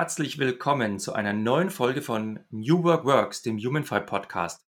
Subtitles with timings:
[0.00, 4.66] Herzlich willkommen zu einer neuen Folge von New Work Works, dem Humanfy Podcast.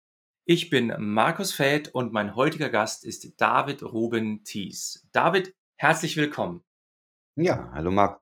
[0.46, 5.08] Ich bin Markus Feld und mein heutiger Gast ist David Ruben Thies.
[5.14, 6.64] David, herzlich willkommen.
[7.36, 8.22] Ja, hallo Marc.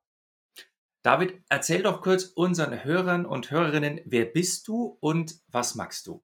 [1.01, 6.23] David, erzähl doch kurz unseren Hörern und Hörerinnen, wer bist du und was magst du?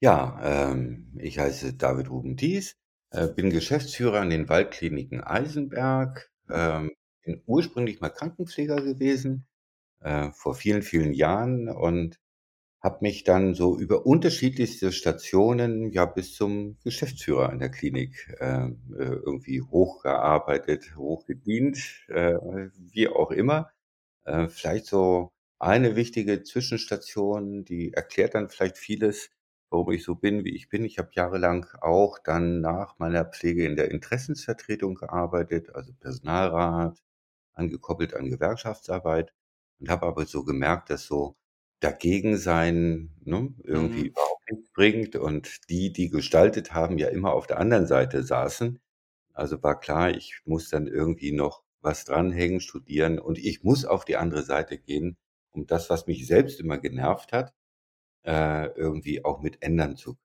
[0.00, 2.78] Ja, ähm, ich heiße David Ruben Thies,
[3.10, 6.92] äh, bin Geschäftsführer an den Waldkliniken Eisenberg, ähm,
[7.24, 9.46] bin ursprünglich mal Krankenpfleger gewesen,
[10.00, 12.20] äh, vor vielen, vielen Jahren und
[12.84, 18.66] habe mich dann so über unterschiedlichste Stationen ja bis zum Geschäftsführer an der Klinik äh,
[18.66, 22.34] äh, irgendwie hochgearbeitet, hochgedient, äh,
[22.76, 23.70] wie auch immer.
[24.24, 29.30] Äh, vielleicht so eine wichtige Zwischenstation, die erklärt dann vielleicht vieles,
[29.70, 30.84] warum ich so bin, wie ich bin.
[30.84, 37.02] Ich habe jahrelang auch dann nach meiner Pflege in der Interessensvertretung gearbeitet, also Personalrat,
[37.54, 39.32] angekoppelt an Gewerkschaftsarbeit
[39.80, 41.36] und habe aber so gemerkt, dass so
[41.80, 44.08] dagegen sein ne, irgendwie Mhm.
[44.08, 48.80] überhaupt nichts bringt und die, die gestaltet haben, ja immer auf der anderen Seite saßen.
[49.34, 54.04] Also war klar, ich muss dann irgendwie noch was dranhängen, studieren und ich muss auf
[54.04, 55.16] die andere Seite gehen,
[55.52, 57.54] um das, was mich selbst immer genervt hat,
[58.24, 60.16] äh, irgendwie auch mit ändern zu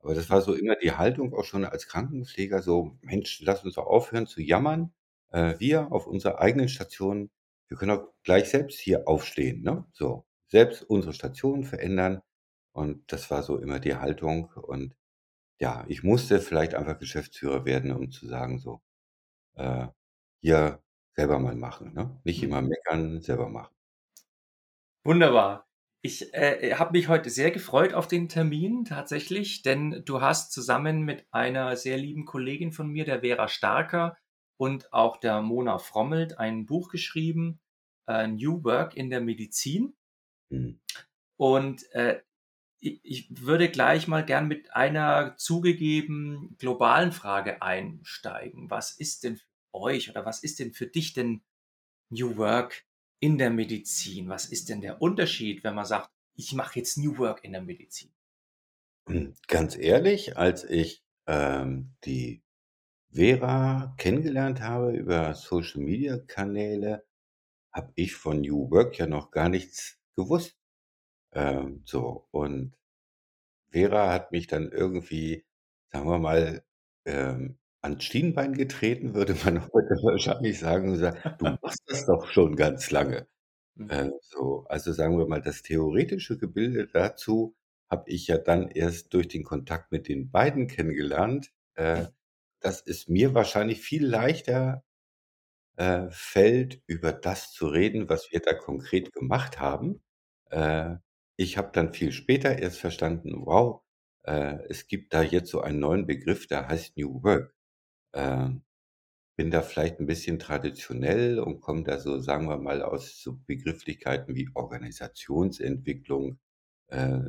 [0.00, 3.74] aber das war so immer die Haltung auch schon als Krankenpfleger so: „Mensch, lass uns
[3.74, 4.92] doch aufhören zu jammern.
[5.30, 7.30] Äh, wir auf unserer eigenen Station,
[7.68, 9.84] wir können auch gleich selbst hier aufstehen“, ne?
[9.92, 12.22] So, selbst unsere Station verändern
[12.72, 14.94] und das war so immer die Haltung und
[15.60, 18.82] ja, ich musste vielleicht einfach Geschäftsführer werden, um zu sagen so,
[19.56, 19.88] äh:
[20.42, 20.82] „Hier
[21.16, 22.20] selber mal machen“, ne?
[22.24, 22.44] Nicht Mhm.
[22.44, 23.74] immer meckern, selber machen.
[25.04, 25.66] Wunderbar.
[26.02, 31.02] Ich äh, habe mich heute sehr gefreut auf den Termin tatsächlich, denn du hast zusammen
[31.02, 34.16] mit einer sehr lieben Kollegin von mir, der Vera Starker
[34.58, 37.60] und auch der Mona Frommelt, ein Buch geschrieben,
[38.06, 39.96] äh, New Work in der Medizin.
[40.50, 40.80] Mhm.
[41.36, 42.20] Und äh,
[42.80, 48.70] ich, ich würde gleich mal gern mit einer zugegeben globalen Frage einsteigen.
[48.70, 51.42] Was ist denn für euch oder was ist denn für dich denn
[52.10, 52.84] New Work
[53.20, 54.28] in der Medizin?
[54.28, 57.62] Was ist denn der Unterschied, wenn man sagt, ich mache jetzt New Work in der
[57.62, 58.12] Medizin?
[59.08, 62.42] Hm, ganz ehrlich, als ich, ähm, die
[63.12, 67.04] Vera kennengelernt habe über Social-Media-Kanäle,
[67.72, 70.58] habe ich von New Work ja noch gar nichts gewusst.
[71.32, 72.74] Ähm, so und
[73.72, 75.44] Vera hat mich dann irgendwie,
[75.88, 76.64] sagen wir mal,
[77.06, 82.26] ähm, ans Schienbein getreten, würde man heute wahrscheinlich sagen und gesagt: „Du machst das doch
[82.28, 83.26] schon ganz lange.“
[83.76, 83.90] Mhm.
[83.90, 87.56] Äh, so, also sagen wir mal, das theoretische Gebilde dazu
[87.90, 91.52] habe ich ja dann erst durch den Kontakt mit den beiden kennengelernt.
[91.74, 92.06] Äh.
[92.60, 94.84] Dass es mir wahrscheinlich viel leichter,
[95.76, 100.02] äh, fällt, über das zu reden, was wir da konkret gemacht haben.
[100.50, 100.96] Äh,
[101.36, 103.82] ich habe dann viel später erst verstanden: „Wow,
[104.24, 107.54] äh, es gibt da jetzt so einen neuen Begriff, der heißt New Work.“
[108.14, 108.62] Ähm,
[109.36, 113.38] bin da vielleicht 'n bisschen traditionell und komme da so, sagen wir mal, aus so
[113.46, 116.38] Begrifflichkeiten wie Organisationsentwicklung,
[116.88, 117.20] äh,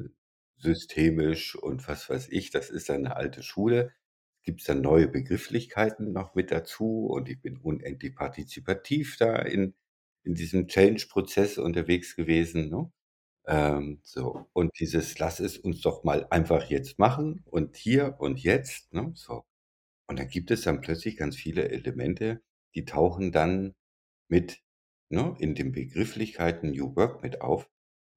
[0.57, 2.51] systemisch und was weiß ich.
[2.51, 3.91] Das ist dann 'ne alte Schule.
[4.49, 9.75] Gibt's dann neue Begrifflichkeiten noch mit dazu und ich bin unendlich partizipativ da in
[10.23, 12.91] in diesem Change-Prozess unterwegs gewesen, ne?
[13.47, 18.41] Ähm, so und dieses: „Lass es uns doch mal einfach jetzt machen und hier und
[18.43, 19.45] jetzt“, ne, so.
[20.07, 22.41] Und da gibt es dann plötzlich ganz viele Elemente,
[22.75, 23.75] die tauchen dann
[24.29, 24.61] mit,
[25.09, 27.69] ne, in den Begrifflichkeiten New Work mit auf,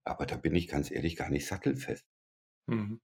[0.04, 2.06] aber da bin ich ganz ehrlich gar nicht sattelfest.
[2.68, 2.98] Mhm.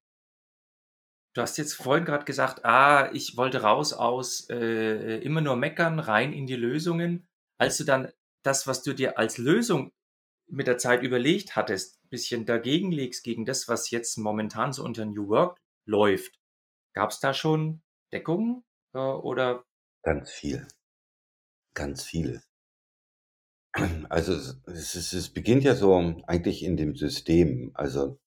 [1.38, 6.00] Du hast jetzt vorhin gerade gesagt: „Ah, ich wollte raus aus, äh, immer nur meckern,
[6.00, 8.11] rein in die Lösungen.“ Als du dann
[8.43, 9.93] das, was du dir als Lösung
[10.49, 15.05] mit der Zeit überlegt hattest, bisschen dagegen legst gegen das, was jetzt momentan so unter
[15.06, 16.40] New Work läuft,
[16.93, 17.82] gab's da schon
[18.12, 18.64] Deckung,
[18.94, 19.64] äh, oder
[20.02, 20.67] Ganz viel,
[21.73, 22.43] ganz viel.
[24.08, 25.94] Also, es es es es beginnt ja so
[26.26, 28.19] eigentlich in dem System, also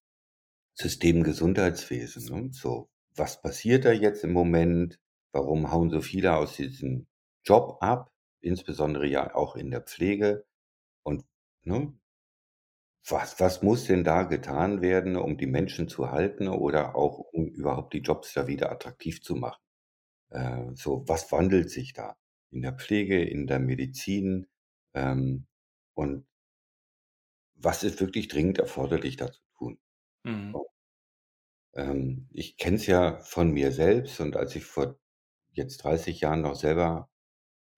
[0.76, 2.50] System Gesundheitswesen, ne?
[2.54, 5.00] So, was passiert da jetzt im Moment?
[5.34, 7.08] Warum hauen so viele aus diesem
[7.44, 8.12] Job ab,
[8.42, 10.46] insbesondere ja auch in der Pflege
[11.04, 11.26] und,
[11.64, 11.94] ne?
[13.08, 17.48] Was was muss denn da getan werden, um die Menschen zu halten oder auch um
[17.48, 19.62] überhaupt die Jobs da wieder attraktiv zu machen?
[20.32, 22.18] Äh, so, was wandelt sich da
[22.52, 24.48] in der Pflege, in der Medizin,
[24.96, 25.48] ähm,
[25.96, 26.28] und
[27.56, 29.80] was ist wirklich dringend erforderlich, da zu tun?
[30.26, 30.62] Mhm.
[31.76, 35.00] Ähm, ich kenne es ja von mir selbst und als ich vor
[35.54, 37.10] jetzt 30 Jahren noch selber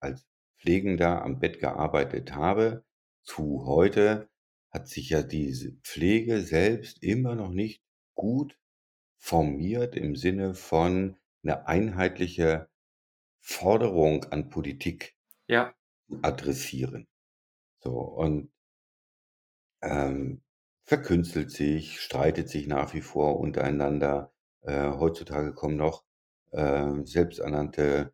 [0.00, 0.26] als
[0.58, 2.84] Pflegender am Bett gearbeitet habe,
[3.24, 4.30] zu heute
[4.70, 7.82] hat sich ja diese Pflege selbst immer noch nicht
[8.14, 8.58] gut
[9.18, 12.68] formiert im Sinne von 'ne einheitliche
[13.40, 15.16] Forderung an Politik
[15.48, 15.74] Ja.
[16.22, 17.06] adressieren.
[17.82, 18.50] So und
[19.82, 20.42] ähm,
[20.84, 24.32] verkünstelt sich, streitet sich nach wie vor untereinander.
[24.62, 26.04] Äh, heutzutage kommen noch,
[26.52, 28.12] ähm, selbsternannte,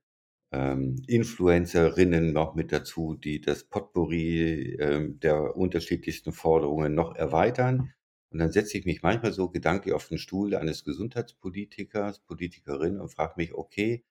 [0.53, 7.93] ähm, Influencerinnen noch mit dazu, die das Potpourri, ähm, der unterschiedlichsten Forderungen noch erweitern.
[8.31, 13.09] Und dann setze ich mich manchmal so gedanklich auf den Stuhl eines Gesundheitspolitikers, Politikerin und
[13.11, 14.05] frage mich: „Okay,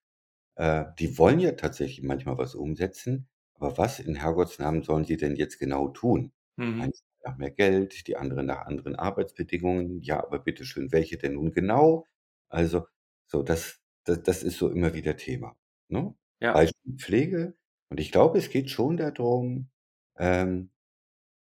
[0.55, 5.35] äh, die wollen ja tatsächlich manchmal was umsetzen, aber was in Herrgottsnamen sollen sie denn
[5.35, 6.89] jetzt genau tun?“ Mhm.
[6.89, 10.01] Eins nach mehr Geld, die andere nach anderen Arbeitsbedingungen.
[10.01, 12.05] Ja, aber bitte schön, welche denn nun genau?
[12.49, 12.87] Also,
[13.27, 15.55] so das da das ist so immer wieder Thema,
[15.89, 16.15] ne?
[16.41, 16.53] Ja.
[16.53, 17.55] Beispiel Pflege
[17.89, 19.69] und ich glaube, es geht schon da drum,
[20.17, 20.71] ähm,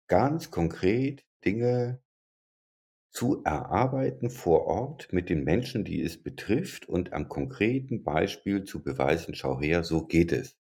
[0.09, 2.03] ganz konkret Dinge
[3.15, 8.83] zu erarbeiten vor Ort mit den Menschen, die es betrifft und am konkreten Beispiel zu
[8.83, 10.57] beweisen: „Schau her, so geht es.“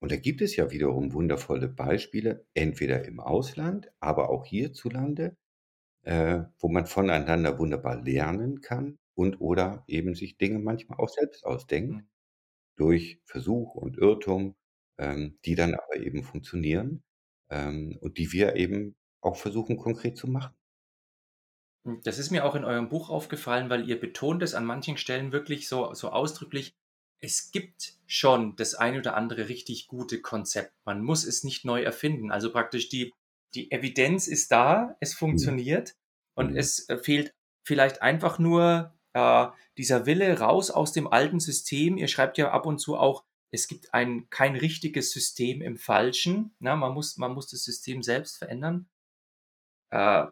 [0.00, 5.36] Und da gibt es ja wiederum wundervolle Beispiele, entweder im Ausland, aber auch hierzulande,
[6.02, 11.44] äh, wo man voneinander wunderbar lernen kann und oder eben sich Dinge manchmal auch selbst
[11.46, 12.06] ausdenkt Mhm.
[12.76, 14.56] durch Versuch und Irrtum,
[14.98, 17.02] ähm, die dann aber eben funktionieren,
[17.50, 20.54] ähm, und die wir eben auch versuchen, konkret zu machen.
[21.84, 24.96] Hm, das ist mir auch in eurem Buch aufgefallen, weil ihr betont es an manchen
[24.96, 26.74] Stellen wirklich so so ausdrücklich:
[27.20, 30.72] Es gibt schon das ein oder andere richtig gute Konzept.
[30.84, 32.30] Man muss es nicht neu erfinden.
[32.32, 33.12] Also praktisch die
[33.54, 35.54] die Evidenz ist da, es Mhm.
[35.54, 35.94] funktioniert
[36.34, 36.56] und Mhm.
[36.56, 39.46] es, äh, fehlt vielleicht einfach nur, äh,
[39.78, 41.96] dieser Wille raus aus dem alten System.
[41.96, 46.54] Ihr schreibt ja ab und zu auch, es gibt ein kein richtiges System im Falschen,
[46.58, 46.76] ne?
[46.76, 48.88] Man muss man muss das System selbst verändern.
[49.92, 50.26] Äh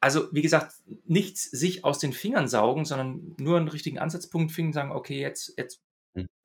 [0.00, 4.72] also, wie gesagt, nichts sich aus den Fingern saugen, sondern nur 'n richtigen Ansatzpunkt finden,
[4.72, 5.80] sagen: „Okay, jetzt jetzt.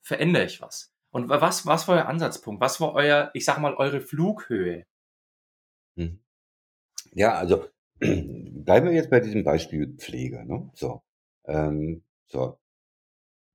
[0.02, 2.62] Verändere ich was.“ Und wa was was war euer Ansatzpunkt?
[2.62, 4.86] Was war euer ich sage mal, eure Flughöhe?
[5.96, 6.20] Mhm.
[7.14, 7.68] Ja, also,
[8.00, 10.70] bleiben wir jetzt bei diesem Beispiel Pflege, ne?
[10.76, 11.04] So,
[11.46, 12.60] ähm, so.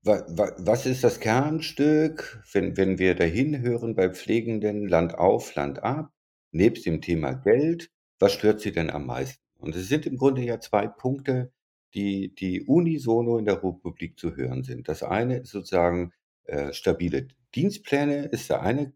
[0.03, 5.55] Wa wa was ist das Kernstück, wenn wenn wir da hinhören bei Pflegenden, Land auf,
[5.55, 6.13] Land ab,
[6.53, 9.43] nebst dem Thema Geld, was stört sie denn am meisten?
[9.59, 11.53] Und es sind im Grunde ja 2 Punkte,
[11.95, 14.89] die die unisono in der Republik zu hören sind.
[14.89, 16.13] Das eine ist sozusagen,
[16.49, 18.93] äh, stabile Dienstpläne ist der eine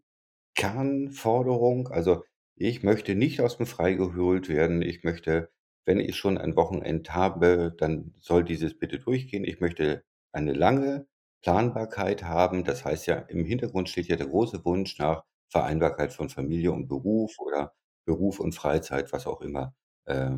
[0.55, 1.87] Kernforderung.
[1.89, 2.23] Also,
[2.55, 4.81] ich möchte nicht aus'm Frei geholt werden.
[4.81, 5.49] Ich möchte,
[5.85, 9.43] wenn ich schon ein Wochenend habe, dann soll dieses bitte durchgehen.
[9.45, 11.07] Ich möchte eine lange
[11.43, 12.63] Planbarkeit haben.
[12.65, 16.87] Das heißt ja, im Hintergrund steht ja der große Wunsch nach Vereinbarkeit von Familie und
[16.87, 17.73] Beruf oder
[18.05, 19.75] Beruf und Freizeit, was auch immer,
[20.05, 20.31] äh,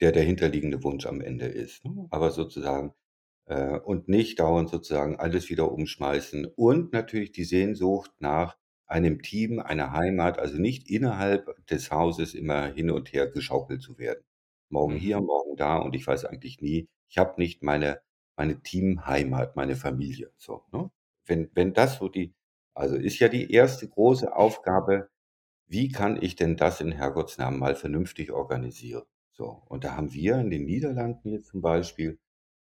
[0.00, 2.06] der dahinterliegende Wunsch am Ende ist, ne?
[2.10, 2.94] Aber sozusagen
[3.46, 9.58] äh, und nicht dauernd sozusagen alles wieder umschmeißen und natürlich die Sehnsucht nach einem Team,
[9.60, 14.24] einer Heimat, also nicht innerhalb des Hauses immer hin und her geschaukelt zu werden.
[14.68, 14.96] Morgen Mhm.
[14.96, 18.00] hier, morgen da und ich weiß eigentlich nie ich habe nicht meine
[18.36, 20.90] meine Teamheimat, meine Familie, so, ne?
[21.24, 22.34] Wenn wenn das so die
[22.74, 23.88] also, ist ja die 1.
[23.88, 25.08] große Aufgabe:
[25.68, 29.04] Wie kann ich denn das in Herrgottsnamen mal vernünftig organisieren?
[29.32, 32.18] So, und da haben wir in den Niederlanden jetzt zum Beispiel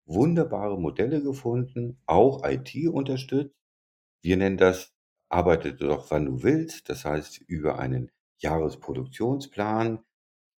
[0.08, 3.54] wunderbare Modelle gefunden, auch IT unterstützt.
[4.22, 4.92] Wir nennen das:
[5.28, 10.04] „Arbeite doch, wann du willst.“ Das heißt, über einen Jahresproduktionsplan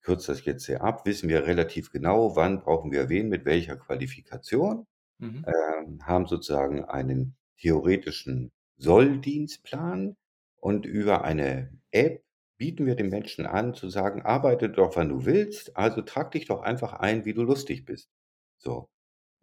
[0.03, 3.77] kürze das jetzt sehr ab, wissen wir relativ genau, wann brauchen wir wen mit welcher
[3.77, 4.87] Qualifikation,
[5.21, 5.45] Mhm.
[5.47, 10.17] ähm, haben sozusagen einen theoretischen Solldienstplan
[10.57, 12.23] und über eine App
[12.59, 16.47] bieten wir den Menschen an zu sagen: „Arbeite doch, wann du willst, also trag dich
[16.47, 18.11] doch einfach ein, wie du lustig bist.“
[18.59, 18.89] So.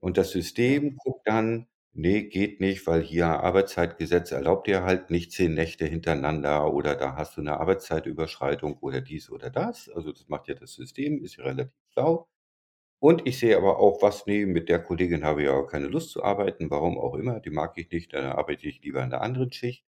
[0.04, 0.32] Und das.
[0.32, 5.86] System guckt dann: „Ne, geht nicht, weil hier Arbeitszeitgesetz erlaubt dir halt nicht 10 Nächte
[5.86, 10.56] hintereinander oder da hast du 'ne Arbeitszeitüberschreitung oder dies oder das.“ Also, das macht ja
[10.56, 12.28] das System, ist ja relativ schlau.
[13.00, 16.12] Und ich sehe aber auch was: „Ne, mit der Kollegin habe ich aber keine Lust
[16.12, 19.22] zu arbeiten, warum auch immer, die mag ich nicht, dann arbeite ich lieber in 'ner
[19.22, 19.86] anderen Schicht.“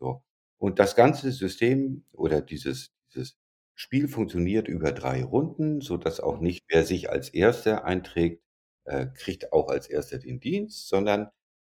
[0.00, 0.22] So.
[0.58, 3.38] Und das ganze System oder dieses dieses
[3.76, 8.42] Spiel funktioniert über 3 Runden, sodass auch nicht wer sich als Erster einträgt,
[8.88, 11.30] äh, kriegt auch als Erster den Dienst, sondern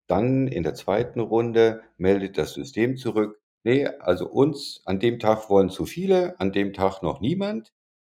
[0.08, 1.22] dann in der 2.
[1.22, 6.52] Runde meldet das System zurück: „Ne, also uns an dem Tag wollen zu viele, an
[6.52, 7.72] dem Tag noch niemand.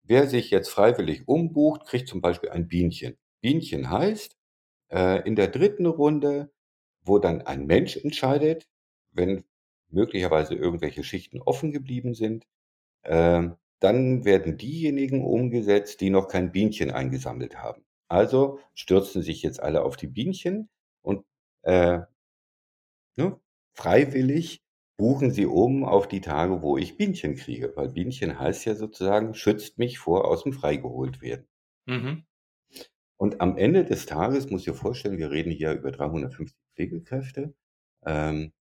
[0.04, 4.36] Wer sich jetzt freiwillig umbucht, kriegt zum Beispiel ein Bienchen.“ Bienchen heißt,
[4.92, 5.88] äh, in der 3.
[5.88, 6.52] Runde,
[7.04, 8.68] wo dann ein Mensch entscheidet,
[9.14, 9.44] wenn
[9.92, 12.46] möglicherweise irgendwelche Schichten offen geblieben sind,
[13.06, 17.84] ähm, dann werden diejenigen umgesetzt, die noch kein Bienchen eingesammelt haben.
[18.10, 20.70] Also stürzen sich jetzt alle auf die Bienchen
[21.02, 21.26] und,
[21.64, 22.02] äh
[23.18, 23.40] ne,
[23.74, 24.62] freiwillig
[24.98, 29.34] buchen sie um auf die Tage, wo ich Bienchen kriege, weil Bienchen heißt ja sozusagen,
[29.34, 31.48] schützt mich vor aus'm Freigeholt werden.
[31.86, 32.26] Mhm.
[33.18, 37.56] Und am Ende des Tages musst du dir vorstellen, wir reden hier über 350 Pflegekräfte,
[38.06, 38.54] ähm,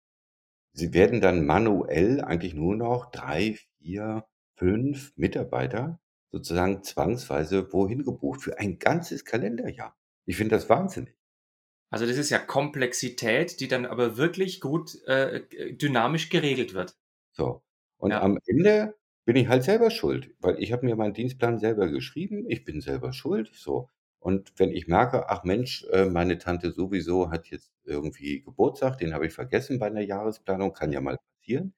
[0.73, 4.25] sie werden dann manuell eigentlich nur noch 3, 4,
[4.57, 5.99] 5 Mitarbeiter
[6.31, 9.95] sozusagen zwangsweise wohin gebucht für ein ganzes Kalenderjahr.
[10.25, 11.15] Ich finde das wahnsinnig.
[11.93, 16.95] Also, das ist ja Komplexität, die dann aber wirklich gut, äh, äh, dynamisch geregelt wird.
[17.35, 17.63] So,
[17.97, 18.19] und Ja.
[18.19, 18.95] am Ende
[19.25, 22.45] bin ich halt selber schuld, weil ich habe mir meinen Dienstplan selber geschrieben.
[22.49, 23.89] Ich bin selber schuld, so.
[24.19, 29.13] Und wenn ich merke: „Ach Mensch, äh, meine Tante sowieso hat jetzt irgendwie Geburtstag, den
[29.13, 31.73] habe ich vergessen bei 'ner Jahresplanung“, kann ja mal passieren,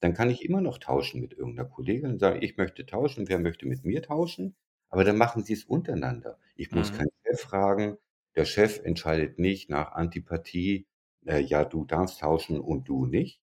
[0.00, 3.28] dann kann ich immer noch tauschen mit irgend 'ner Kollegin und sagen: „Ich möchte tauschen,
[3.28, 4.56] wer möchte mit mir tauschen?“
[4.90, 6.38] Aber dann machen sie's untereinander.
[6.56, 6.94] Ich muss Mhm.
[6.94, 7.98] keinen Chef fragen.
[8.36, 10.86] Der Chef entscheidet nicht nach Antipathie,
[11.26, 13.40] äh: „Ja, du darfst tauschen und du nicht.“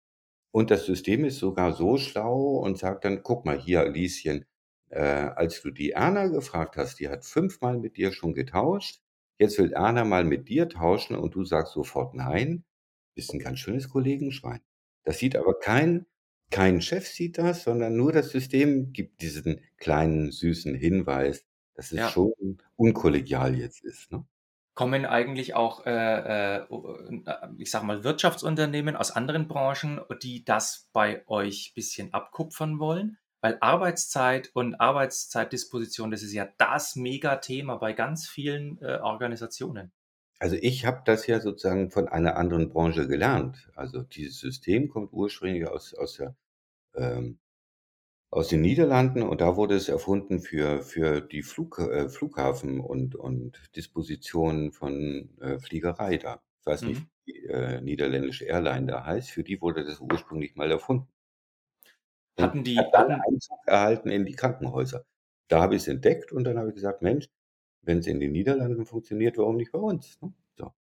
[0.52, 4.46] Und das System ist sogar so schlau und sagt dann: „Guck mal hier, Lieschen,
[4.90, 9.00] äh, als du die Erna gefragt hast, die hat fünfmal mit dir schon getauscht.
[9.38, 12.64] Jetzt will Erna mal mit dir tauschen und du sagst sofort nein.
[13.16, 14.60] Bist 'n ganz schönes Kollegenschwein.“
[15.04, 16.06] Das sieht aber kein
[16.54, 21.44] kein Chef sieht das, sondern nur das System gibt diesen kleinen süßen Hinweis,
[21.74, 22.08] dass es Ja.
[22.08, 22.32] schon
[22.76, 24.26] unkollegial jetzt ist, ne?
[24.74, 26.66] Kommen eigentlich auch, äh, äh,
[27.58, 33.18] ich sage mal, Wirtschaftsunternehmen aus anderen Branchen, die das bei euch bisschen abkupfern wollen?
[33.40, 39.92] Weil Arbeitszeit und Arbeitszeitdisposition, das ist ja das Megathema bei ganz vielen, äh, Organisationen.
[40.38, 43.72] Also, ich habe das ja sozusagen von einer anderen Branche gelernt.
[43.74, 46.36] Also, dieses System kommt ursprünglich aus aus der
[46.96, 47.38] ähm,
[48.30, 53.14] aus den Niederlanden und da wurde es erfunden für für die Flug äh, Flughafen und
[53.16, 56.42] und Disposition von, äh, Fliegerei da.
[56.60, 57.08] Ich weiß nicht, Mhm.
[57.26, 59.30] wie die, äh, niederländische Airline da heißt.
[59.30, 61.08] Für die wurde das ursprünglich mal erfunden.
[62.36, 65.04] Und Hatten hat die dann hatten Einzug erhalten in die Krankenhäuser.
[65.48, 67.28] Da habe ich's entdeckt und dann habe ich gesagt: „Mensch,
[67.82, 70.72] wenn's in den Niederlanden funktioniert, warum nicht bei uns?“, ne, so.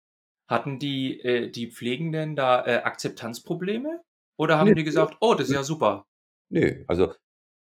[0.49, 4.03] hatten die äh, die Pflegenden da, äh, Akzeptanzprobleme
[4.39, 6.07] oder haben die gesagt: „Oh, das ist ja super?“
[6.51, 7.15] Ne, also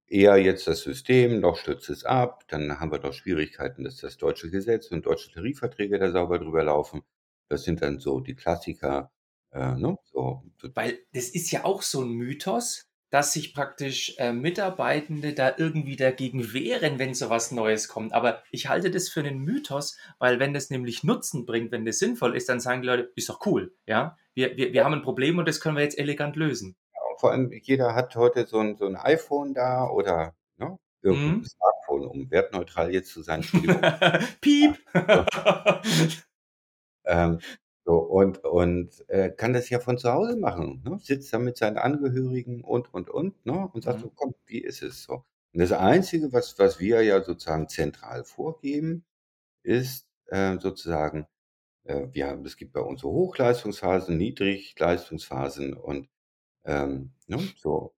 [0.08, 4.18] eher jetzt das System, noch stürzt es ab, dann haben wir doch Schwierigkeiten, dass das
[4.18, 7.04] deutsche Gesetz und deutsche Tarifverträge da sauber drüber laufen.
[7.50, 9.12] Das sind dann so die Klassiker,
[9.51, 10.44] äh, ne, so.
[10.75, 15.96] Weil das ist ja auch so 'n Mythos, dass sich praktisch, äh, Mitarbeitende da irgendwie
[15.96, 18.13] dagegen wehren, wenn so was Neues kommt.
[18.13, 21.98] Aber ich halte das für 'nen Mythos, weil wenn das nämlich Nutzen bringt, wenn das
[22.00, 24.18] sinnvoll ist, dann sagen die Leute: „Ist doch cool, ja?
[24.39, 27.31] Wir wir wir haben 'n Problem und das können wir jetzt elegant lösen.“ Ja, vor
[27.31, 31.46] allem jeder hat heute so 'n so 'n iPhone da oder, ne, irgend 'n Mhm.
[31.46, 33.46] Smartphone, um wertneutral jetzt zu sein.
[34.41, 34.77] Piep.
[37.05, 37.39] Ähm,
[37.86, 41.00] so und und, äh, kann das ja von zu Hause machen, ne?
[41.01, 44.01] Sitzt da mit seinen Angehörigen und, und, und, ne, und sagt Mhm.
[44.01, 48.24] so: „Komm, wie ist es so?“ Und das Einzige, was was wir ja sozusagen zentral
[48.25, 49.05] vorgeben,
[49.63, 51.27] ist, äh, sozusagen,
[52.13, 56.10] wir haben es gibt bei uns so Hochleistungsphasen, Niedrigleistungsphasen und,
[56.65, 57.93] ähm, ne, so.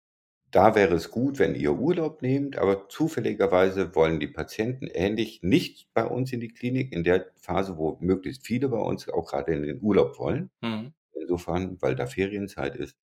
[0.51, 5.93] Da wäre es gut, wenn ihr Urlaub nehmt, aber zufälligerweise wollen die Patienten ähnlich nicht
[5.93, 9.53] bei uns in die Klinik in der Phase, wo möglichst viele bei uns auch grade
[9.53, 10.51] in den Urlaub wollen.
[10.63, 10.93] Mhm.
[11.13, 12.97] Insofern, weil da Ferienzeit ist,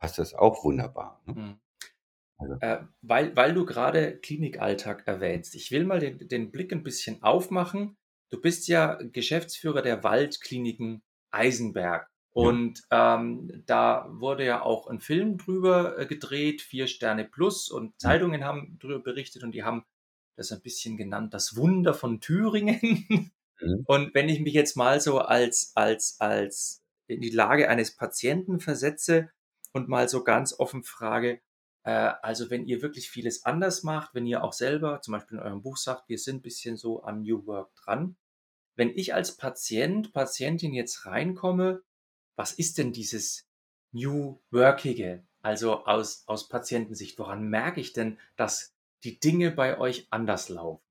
[0.00, 1.36] passt das auch wunderbar, ne?
[1.36, 1.60] Mhm.
[2.38, 5.54] Also Äh, weil weil du grade Klinikalltag erwähnst.
[5.54, 7.96] Ich will mal den den Blick 'n bisschen aufmachen.
[8.32, 12.08] Du bist ja Geschäftsführer der Waldkliniken Eisenberg
[12.38, 12.60] Ja.
[12.60, 18.00] und, ähm, da wurde ja auch 'n Film drüber, äh, gedreht, 4 Sterne plus und.
[18.00, 19.84] Zeitungen haben drüber berichtet und die haben
[20.36, 23.32] das ein bisschen genannt, „Das Wunder von Thüringen.“
[23.62, 23.84] Mhm.
[23.84, 28.60] Und wenn ich mich jetzt mal so als als als in die Lage eines Patienten
[28.60, 29.30] versetze
[29.72, 31.40] und mal so ganz offen frage,
[31.88, 35.62] also, wenn ihr wirklich vieles anders macht, wenn ihr auch selber zum Beispiel in eurem
[35.62, 38.16] Buch sagt: „Wir sind bisschen so an New Work dran.“
[38.76, 41.82] Wenn ich als Patient, Patientin jetzt reinkomme,
[42.36, 43.48] was ist denn dieses
[43.92, 45.24] New Workige?
[45.42, 50.82] Also, aus aus Patientensicht, woran merke ich denn, dass die Dinge bei euch anders laufen?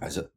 [0.00, 0.28] Also,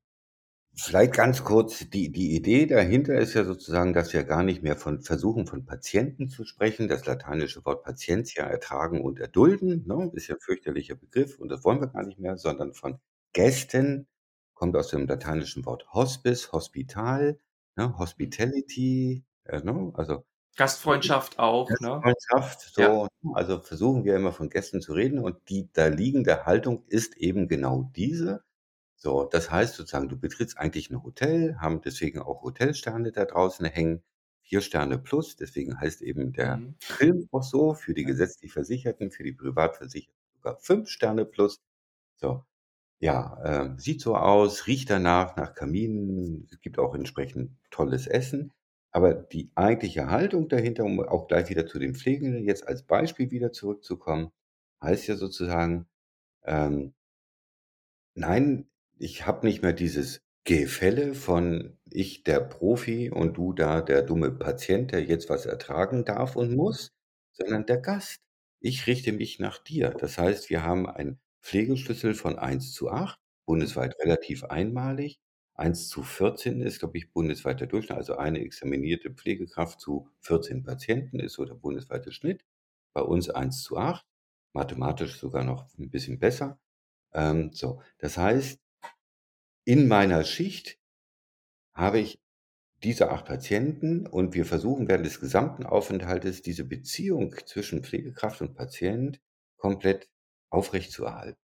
[0.81, 4.75] vielleicht ganz kurz, die die Idee dahinter ist ja sozusagen, dass wir gar nicht mehr
[4.77, 6.87] von versuchen, von Patienten zu sprechen.
[6.87, 11.63] Das lateinische Wort patientia, ertragen und erdulden, ne, ist ja 'n fürchterlicher Begriff und das
[11.63, 12.99] wollen wir gar nicht mehr, sondern von
[13.33, 14.07] Gästen,
[14.53, 17.39] kommt aus dem lateinischen Wort Hospice, Hospital,
[17.75, 20.25] ne, Hospitality, äh, ne, also
[20.57, 22.05] Gastfreundschaft auch, ne?
[22.05, 22.95] Gastfreundschaft, Ja.
[22.95, 27.17] so, also versuchen wir immer von Gästen zu reden und die da liegende Haltung ist
[27.17, 28.43] eben genau diese.
[29.01, 33.65] So, das heißt sozusagen, du betrittst eigentlich 'n Hotel, haben deswegen auch Hotelsterne da draußen
[33.65, 34.03] hängen,
[34.41, 36.75] 4 Sterne plus, deswegen heißt eben der Mhm.
[36.79, 41.61] Film auch so, für die gesetzlich Versicherten, für die Privatversicherten sogar 5 Sterne plus.
[42.17, 42.45] So,
[42.99, 48.51] ja, ähm, sieht so aus, riecht danach nach Kaminen, es gibt auch entsprechend tolles Essen.
[48.91, 53.31] Aber die eigentliche Haltung dahinter, um auch gleich wieder zu den Pflegenden jetzt als Beispiel
[53.31, 54.31] wieder zurückzukommen,
[54.83, 55.87] heißt ja sozusagen,
[56.45, 56.93] ähm
[58.17, 58.68] Nein,
[58.99, 64.31] ich habe nicht mehr dieses Gefälle von ich der Profi und du da der dumme
[64.31, 66.91] Patient, der jetzt was ertragen darf und muss,
[67.33, 68.17] sondern der Gast.
[68.61, 69.91] Ich richte mich nach dir.
[69.91, 73.45] Das heißt, wir haben einen Pflegeschlüssel von 1:8, Mhm.
[73.45, 75.19] bundesweit relativ einmalig.
[75.55, 81.33] 1:14 ist, glaube ich, bundesweit der Durchschnitt, also eine examinierte Pflegekraft zu 14 Patienten ist
[81.33, 82.45] so der bundesweite Schnitt.
[82.93, 84.05] Bei uns 1:8,
[84.53, 86.59] mathematisch sogar noch 'n bisschen besser.
[87.13, 88.59] Ähm, so, das heißt
[89.69, 90.79] in meiner Schicht
[91.73, 92.19] habe ich
[92.83, 98.55] diese 8 Patienten und wir versuchen während des gesamten Aufenthaltes diese Beziehung zwischen Pflegekraft und
[98.55, 99.21] Patient
[99.57, 100.09] komplett
[100.51, 101.39] aufrechtzuerhalten.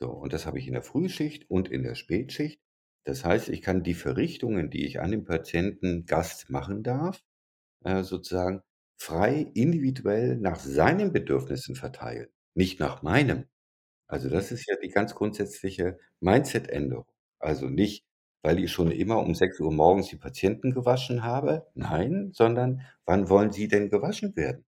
[0.00, 2.60] So, und das habe ich in der Frühschicht und in der Spätschicht.
[3.04, 7.22] Das heißt, ich kann die Verrichtungen, die ich an dem Patientengast machen darf,
[7.84, 8.62] äh, sozusagen
[8.98, 13.46] frei individuell nach seinen Bedürfnissen verteilen, nicht nach meinem.
[14.08, 17.06] Also, das ist ja die ganz grundsätzliche Mindset-Änderung.
[17.42, 18.04] Also, nicht,
[18.42, 21.66] weil ich schon immer um 6:00 morgens die Patienten gewaschen habe.
[21.74, 24.64] Nein, sondern wann wollen sie denn gewaschen werden?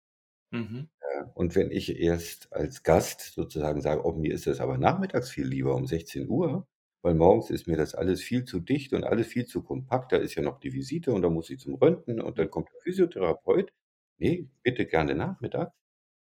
[0.53, 0.89] Mhm.
[1.37, 5.47] Und wenn ich erst als Gast sozusagen sage: „Oh, mir ist das aber nachmittags viel
[5.47, 6.67] lieber um 16:00,
[7.03, 10.13] weil morgens ist mir das alles viel zu dicht und alles viel zu kompakt.
[10.13, 12.69] Da ist ja noch die Visite und dann muss ich zum Röntgen und dann kommt
[12.73, 13.73] der Physiotherapeut.
[14.19, 15.73] Ne, bitte gerne nachmittags.“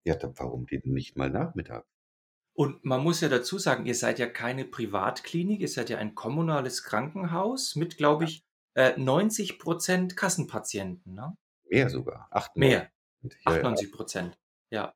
[0.04, 1.91] Ja, dann warum denn nicht mal nachmittags?
[2.56, 6.14] Und man muss ja dazu sagen, ihr seid ja keine Privatklinik, ihr seid ja ein
[6.14, 11.36] kommunales Krankenhaus mit, glaube ich, äh, 90 % Kassenpatienten, ne?
[11.70, 12.90] Mehr sogar, 98 Mehr,
[13.46, 13.68] ja, ja.
[13.68, 14.38] 98 %,
[14.70, 14.94] ja.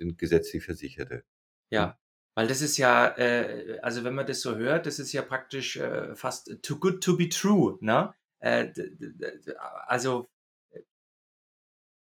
[0.00, 1.24] Sind gesetzlich Versicherte.
[1.72, 1.98] Ja,
[2.34, 5.76] weil das ist ja, äh also, wenn man das so hört, das ist ja praktisch,
[5.76, 8.14] äh, fast too good to be true, ne?
[8.40, 8.72] Äh,
[9.86, 10.30] also
[10.70, 10.82] äh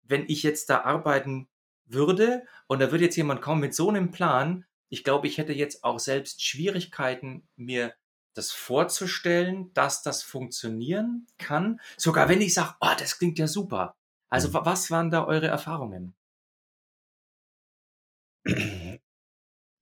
[0.04, 1.48] wenn ich jetzt da arbeiten
[1.86, 5.52] würde und da würde jetzt jemand kommen mit so 'nem Plan, ich glaube, ich hätte
[5.52, 7.94] jetzt auch selbst Schwierigkeiten, mir
[8.34, 13.96] das vorzustellen, dass das funktionieren kann, sogar wenn ich sage: „Oh, das klingt ja super.“
[14.30, 14.54] Also, Mhm.
[14.54, 16.14] wa was waren da eure Erfahrungen?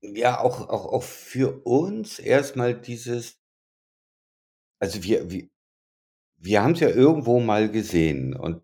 [0.03, 3.38] Ja, auch auch auch für uns erst mal dieses
[4.79, 5.51] also, wir wi
[6.38, 8.62] wir haben's ja irgendwo mal gesehen und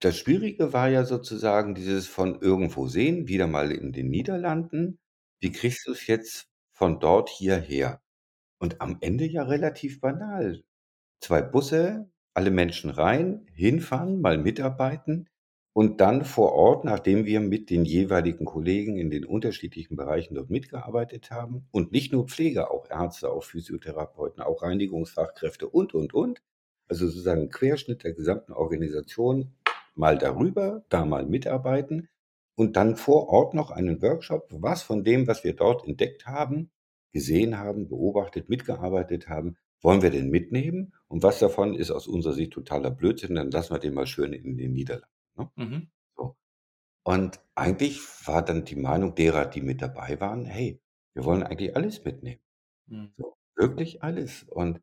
[0.00, 4.98] das Schwierige war ja sozusagen dieses von irgendwo sehen, wieder mal in den Niederlanden.
[5.42, 8.02] Wie kriegst du's jetzt von dort hierher?
[8.58, 10.62] Und am Ende ja relativ banal.
[11.22, 15.28] 2 Busse, alle Menschen rein, hinfahren, mal mitarbeiten
[15.72, 20.50] und dann vor Ort, nachdem wir mit den jeweiligen Kollegen in den unterschiedlichen Bereichen dort
[20.50, 26.42] mitgearbeitet haben und nicht nur Pfleger, auch Ärzte, auch Physiotherapeuten, auch Reinigungsfachkräfte und, und, und.
[26.88, 29.54] Also, sozusagen Querschnitt der gesamten Organisation,
[29.94, 32.08] mal darüber, da mal mitarbeiten
[32.60, 36.70] und dann vor Ort noch einen Workshop, was von dem, was wir dort entdeckt haben,
[37.12, 42.34] gesehen haben, beobachtet, mitgearbeitet haben, wollen wir denn mitnehmen und was davon ist aus unserer
[42.34, 45.50] Sicht totaler Blödsinn, dann lassen wir den mal schön in den Niederlanden, ne?
[45.56, 45.88] Mhm.
[46.16, 46.36] So.
[47.04, 50.80] Und eigentlich war dann die Meinung derer, die mit dabei waren: „Hey,
[51.14, 52.40] wir wollen eigentlich alles mitnehmen.“
[52.88, 53.14] Mhm.
[53.18, 54.44] So, wirklich alles.
[54.44, 54.80] Und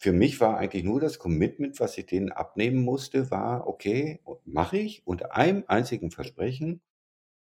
[0.00, 4.78] für mich war eigentlich nur das Commitment, was ich denen abnehmen musste, war: „Okay, mache
[4.78, 6.82] ich unter einem einzigen Versprechen.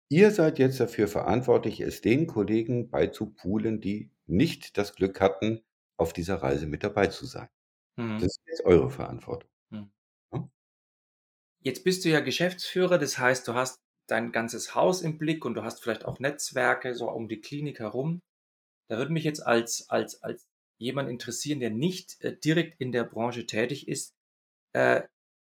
[0.09, 5.61] Ihr seid jetzt dafür verantwortlich, es den Kollegen beizupulen, die nicht das Glück hatten,
[5.97, 7.49] auf dieser Reise mit dabei zu sein.
[7.97, 8.19] Mhm.
[8.19, 9.89] Das ist jetzt eure Verantwortung.“ Mhm.
[10.33, 10.49] Ne?
[11.61, 15.53] Jetzt bist du ja Geschäftsführer, das heißt, du hast dein ganzes Haus im Blick und
[15.55, 18.19] du hast vielleicht auch Netzwerke so um die Klinik herum.
[18.89, 20.47] Da würde mich jetzt als als als
[20.83, 24.15] jemand interessieren, der nicht, äh, direkt in der Branche tätig ist,
[24.73, 25.03] äh,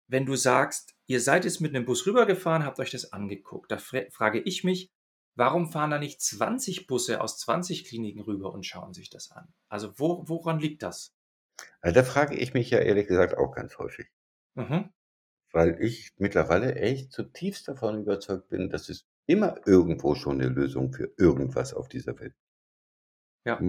[0.10, 3.72] wenn du sagst, ihr seid jetzt mit 'nem Bus rübergefahren, habt euch das angeguckt.
[3.72, 4.90] Da frage ich mich,
[5.36, 9.54] warum fahren da nicht 20 Busse aus 20 Kliniken rüber und schauen sich das an?
[9.70, 11.10] Also, wo woran liegt das?
[11.84, 14.08] Also, da frage ich mich ja ehrlich gesagt auch ganz häufig.
[14.58, 14.90] Mhm.
[15.54, 20.92] Weil ich mittlerweile echt zutiefst davon überzeugt bin, dass es immer irgendwo schon 'ne Lösung
[20.92, 22.34] für irgendwas auf dieser Welt
[23.46, 23.68] Ja.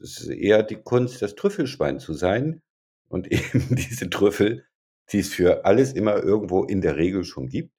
[0.00, 2.62] Es ist eher die Kunst, das Trüffelschwein zu sein
[3.08, 4.66] und eben diese Trüffel,
[5.12, 7.72] die es für alles immer irgendwo in der Regel schon gibt,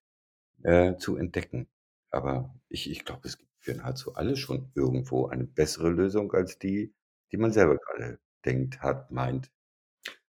[0.64, 1.68] äh, zu entdecken.
[2.12, 6.60] Aber ich ich glaube, es gibt für nahezu alles schon irgendwo eine bessere Lösung als
[6.60, 6.94] die,
[7.32, 9.52] die man selber grade denkt, hat, meint.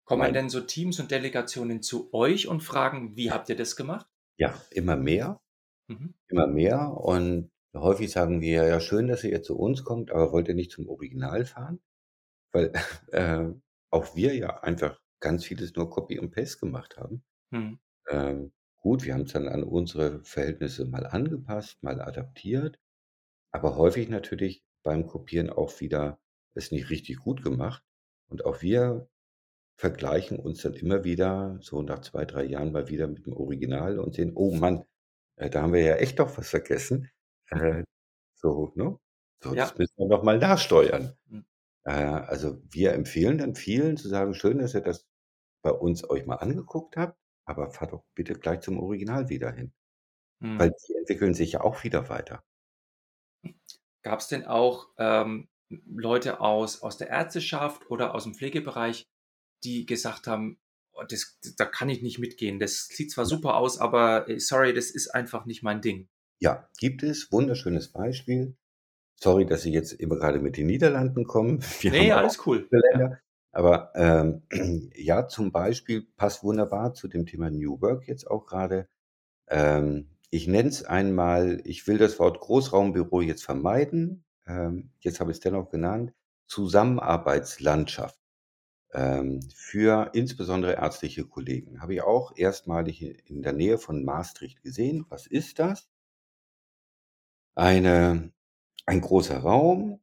[0.06, 0.36] Kommen Meint.
[0.36, 4.60] denn so Teams und Delegationen zu euch und fragen: „Wie habt ihr das gemacht?“ Ja,
[4.72, 5.39] immer mehr.
[5.88, 6.15] Mhm.
[6.28, 10.31] Immer mehr und häufig sagen wir: „Ja, schön, dass ihr jetzt zu uns kommt, aber
[10.31, 11.81] wollt ihr nicht zum Original fahren?“
[12.53, 12.73] Weil,
[13.12, 13.49] äh,
[13.91, 17.23] auch wir ja einfach ganz vieles nur Copy und Paste gemacht haben.
[17.51, 17.75] Mhm.
[18.10, 22.79] Ähm, gut, wir haben's dann an unsere Verhältnisse mal angepasst, mal adaptiert,
[23.51, 26.19] aber häufig natürlich beim Kopieren auch wieder
[26.55, 27.84] es nicht richtig gut gemacht.
[28.29, 29.10] Und auch wir
[29.77, 33.99] vergleichen uns dann immer wieder so nach 2, 3 Jahren mal wieder mit dem Original
[33.99, 34.86] und sehen: „Oh Mann,
[35.38, 37.20] äh, da haben wir ja echt doch was vergessen.“ Mhm.
[37.52, 37.84] Äh,
[38.36, 38.98] so, ne?
[39.44, 39.78] So, das Ja.
[39.78, 41.16] müssen wir noch mal nachsteuern.
[41.30, 41.42] Mhm.
[41.86, 45.08] Äh, also, wir empfehlen dann vielen zu sagen: „Schön, dass ihr das
[45.64, 49.74] bei uns euch mal angeguckt habt, aber fahrt doch bitte gleich zum Original wieder hin.“
[50.58, 50.76] Weil Mhm.
[50.88, 52.44] die entwickeln sich ja auch wieder weiter.
[54.04, 59.06] Gab's denn auch, ähm, Leute aus aus der Ärzteschaft oder aus'm Pflegebereich,
[59.64, 60.60] die gesagt haben:
[60.94, 62.60] „Oh, das da kann ich nicht mitgehen.
[62.60, 66.10] Das sieht zwar super aus, aber, äh, sorry, das ist einfach nicht mein Ding.“
[66.41, 67.32] Ja, gibt es.
[67.32, 68.56] Wunderschönes Beispiel.
[69.15, 71.60] Sorry, dass ich jetzt immer grade mit den Niederlanden komme.
[71.82, 72.69] Wir Ne, auch alles cool.
[72.71, 73.19] Länder.
[73.54, 74.43] Aber, ähm,
[74.95, 78.88] ja, zum Beispiel passt wunderbar zu dem Thema New Work jetzt auch grade.
[79.49, 84.25] Ähm, ich nenne es einmal ich will das Wort Großraumbüro jetzt vermeiden.
[84.47, 86.13] Ähm, jetzt habe ich's dennoch genannt:
[86.47, 88.19] Zusammenarbeitslandschaft,
[88.93, 91.82] ähm, für insbesondere ärztliche Kollegen.
[91.82, 95.06] Habe ich auch erstmalig in der Nähe von Maastricht gesehen.
[95.10, 95.90] Was ist das?
[97.58, 98.32] Eine
[98.86, 100.00] ein großer Raum,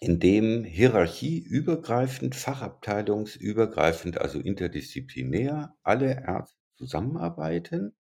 [0.00, 7.94] in dem hierarchieübergreifend, fachabteilungsübergreifend, also interdisziplinär alle Ärzte zusammenarbeiten,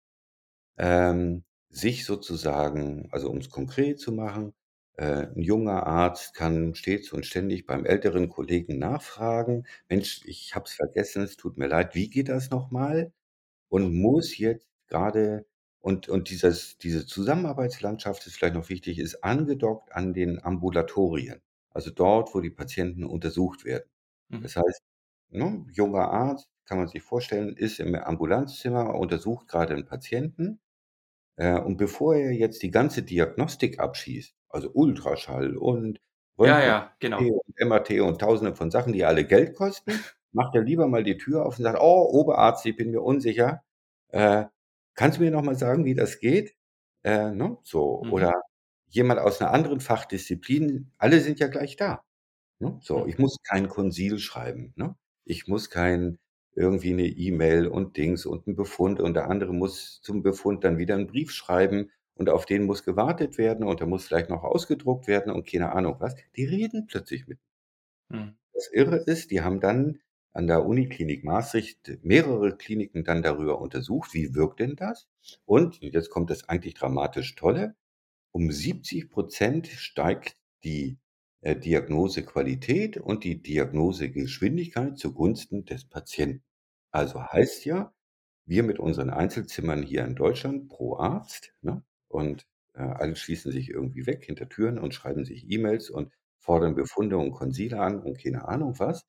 [0.78, 4.54] ähm, sich sozusagen also, um's konkret zu machen,
[4.98, 10.66] äh, 'n junger Arzt kann stets und ständig beim älteren Kollegen nachfragen: „Mensch, ich habe
[10.68, 13.14] es vergessen, es tut mir leid, wie geht das noch mal?“
[13.70, 15.46] Und muss jetzt grade
[15.84, 21.42] und und dieses diese Zusammenarbeitslandschaft ist vielleicht noch wichtig, ist angedockt an den Ambulatorien,
[21.72, 23.90] also, dort, wo die Patienten untersucht werden.
[24.32, 24.44] Mhm.
[24.44, 24.82] Das heißt,
[25.32, 30.62] ne, junger Arzt, kann man sich vorstellen, ist im Ambulanzzimmer, untersucht grade 'n Patienten,
[31.38, 36.00] äh, und bevor er jetzt die ganze Diagnostik abschießt, also, Ultraschall und
[36.42, 37.34] Ja, ja, genau.
[37.46, 41.18] und MRT und Tausende von Sachen, die alle Geld kosten, macht er lieber mal die
[41.18, 43.64] Tür auf und sagt: „Oh, Oberarzt, ich bin mir unsicher.
[44.10, 44.46] Äh,
[44.96, 46.56] kannst du mir noch mal sagen, wie das geht?“
[47.04, 48.04] Äh, ne, so.
[48.04, 48.10] Mhm.
[48.10, 48.34] Oder
[48.90, 52.04] jemand aus 'ner anderen Fachdisziplin alle sind ja gleich da,
[52.60, 52.80] ne?
[52.84, 54.96] So, ich muss kein Konsil schreiben, ne?
[55.26, 56.20] Ich muss kein
[56.56, 60.78] irgendwie 'ne E-Mail und Dings und 'n Befund und der andere muss zum Befund dann
[60.80, 64.44] wieder 'n Brief schreiben und auf den muss gewartet werden und der muss vielleicht noch
[64.46, 66.16] ausgedruckt werden und keine Ahnung was.
[66.38, 67.40] Die reden plötzlich mit
[68.12, 68.36] Mhm.
[68.54, 70.00] Das Irre ist, die haben dann
[70.34, 75.08] an der Uniklinik Maastricht mehrere Kliniken dann darüber untersucht: „Wie wirkt denn das?“
[75.46, 77.76] Und jetzt kommt das eigentlich dramatisch Tolle:
[78.34, 81.00] Um 70 % steigt die,
[81.42, 86.44] äh, Diagnosequalität und die Diagnosegeschwindigkeit zugunsten des Patienten.
[86.92, 87.94] Also, heißt ja,
[88.48, 93.70] wir mit unseren Einzelzimmern hier in Deutschland pro Arzt, ne, und, äh, alle schließen sich
[93.70, 98.20] irgendwie weg hinter Türen und schreiben sich E-Mails und fordern Befunde und Konsile an und
[98.22, 99.04] keine Ahnung was.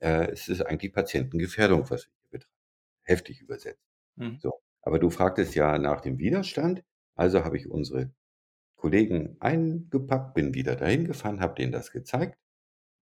[0.00, 2.54] Äh, es ist eigentlich Patientengefährdung, was wir hier betreiben,
[3.04, 3.82] heftig übersetzt.
[4.16, 4.38] Mhm.
[4.40, 6.84] So, aber du fragtest ja nach dem Widerstand.
[7.16, 8.12] Also, habe ich unsere
[8.76, 12.38] Kollegen eingepackt, bin wieder dahin gefahren, habe denen das gezeigt.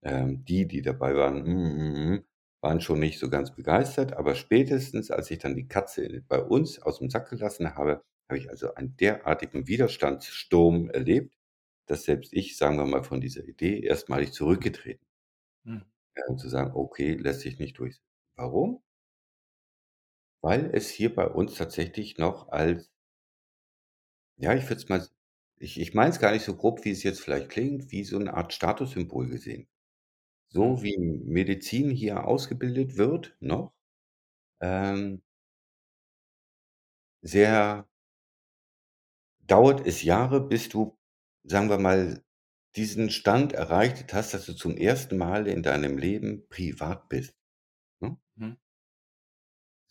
[0.03, 2.25] Ähm, die, die dabei waren, hm, hm, hm,
[2.63, 6.81] waren schon nicht so ganz begeistert, aber spätestens, als ich dann die Katze bei uns
[6.83, 11.35] aus'm Sack gelassen habe, habe ich also einen derartigen Widerstandssturm erlebt,
[11.87, 15.05] dass selbst ich, sagen wir mal, von dieser Idee erstmalig zurückgetreten
[16.29, 18.05] Um zu sagen: „Okay, lässt sich nicht durchsetzen.“
[18.37, 18.81] Warum?
[20.45, 22.87] Weil es hier bei uns tatsächlich noch als
[24.39, 25.07] ja, ich würde es mal
[25.59, 28.19] ich ich meine es gar nicht so grob, wie es jetzt vielleicht klingt, wie so
[28.19, 29.69] 'ne Art Statussymbol gesehen.
[30.51, 33.73] So wie Medizin hier ausgebildet wird noch,
[34.61, 35.23] ähm
[37.25, 37.87] sehr
[39.47, 40.97] dauert es Jahre, bis du,
[41.45, 42.24] sagen wir mal,
[42.77, 47.37] diesen Stand erreicht hast, dass du zum ersten Mal in deinem Leben privat bist,
[48.01, 48.19] ne?
[48.37, 48.59] Mhm.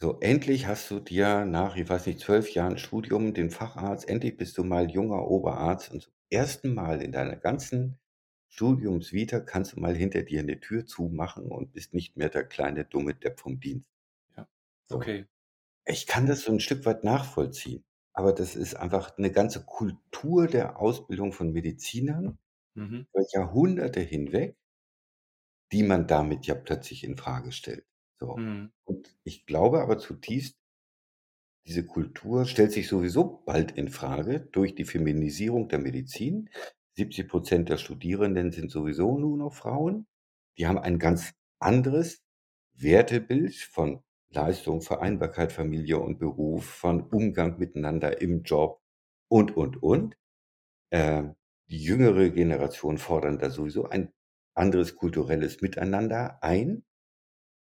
[0.02, 4.38] So, endlich hast du dir nach, ich weiß nicht, 12 Jahren Studium den Facharzt endlich
[4.38, 8.00] bist du mal junger Oberarzt und zum ersten Mal in deiner ganzen
[8.50, 12.86] Studiumsvita kannst du mal hinter dir 'ne Tür zumachen und bist nicht mehr der kleine
[12.86, 13.90] dumme Depp vom Dienst.
[14.38, 14.48] Ja,
[14.90, 15.06] So.
[15.06, 15.28] okay.
[15.86, 20.48] Ich kann das so 'n Stück weit nachvollziehen, aber das ist einfach 'ne ganze Kultur
[20.48, 22.40] der Ausbildung von Medizinern
[22.76, 23.06] Mhm.
[23.14, 24.56] über Jahrhunderte hinweg
[25.72, 27.86] die man damit ja plötzlich infrage stellt.
[28.20, 28.38] So.
[28.38, 28.72] Mhm.
[28.86, 30.56] Und ich glaube aber zutiefst
[31.66, 36.50] diese Kultur stellt sich sowieso bald infrage durch die Feminisierung der Medizin.
[36.96, 40.06] 70 % der Studierenden sind sowieso nur noch Frauen.
[40.58, 42.22] Die haben ein ganz anderes
[42.76, 48.82] Wertebild von Leistung, Vereinbarkeit, Familie und Beruf, von Umgang miteinander im Job
[49.30, 50.18] und, und, und.
[50.92, 51.36] Ähm,
[51.70, 54.12] die jüngere Generation fordern da sowieso ein
[54.56, 56.84] anderes kulturelles Miteinander ein.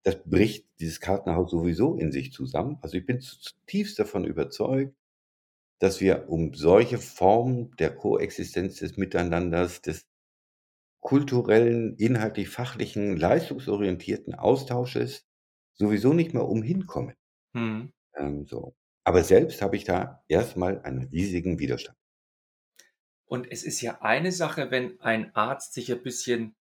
[0.03, 2.77] Das bricht dieses Kartenhaus sowieso in sich zusammen.
[2.81, 4.95] Also, ich bin zu zutiefst davon überzeugt,
[5.79, 10.05] dass wir um solche Formen der Koexistenz des Miteinanders, des
[11.01, 15.27] kulturellen, inhaltlich-fachlichen, leistungsorientierten Austausches
[15.73, 17.15] sowieso nicht mehr umhin kommen.
[17.53, 17.91] Mhm.
[18.15, 18.75] Ähm, so.
[19.03, 21.97] Aber selbst habe ich da erst mal einen riesigen Widerstand.
[23.29, 26.55] Und es ist ja eine Sache, wenn ein Arzt sich ein bisschen,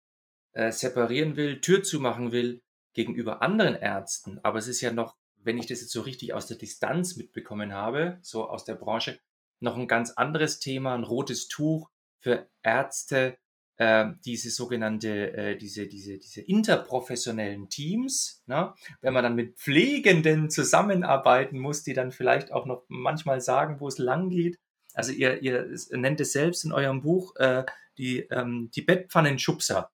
[0.54, 2.62] äh, separieren will, Tür zumachen will
[2.94, 4.40] gegenüber anderen Ärzten.
[4.44, 7.72] Aber es ist ja noch, wenn ich das jetzt so richtig aus der Distanz mitbekommen
[7.74, 9.20] habe, so aus der Branche,
[9.60, 11.90] noch 'n ganz anderes Thema, 'n rotes Tuch
[12.20, 13.38] für Ärzte,
[13.78, 18.74] ähm, diese sogenannte äh, diese diese diese interprofessionellen Teams, ne?
[19.02, 23.88] Wenn man dann mit Pflegenden zusammenarbeiten muss, die dann vielleicht auch noch manchmal sagen, wo
[23.88, 24.58] es langgeht.
[24.98, 27.64] Also, ihr ihr nennt es selbst in eurem Buch, äh,
[27.98, 29.92] die, ähm die Bettpfannenschubser.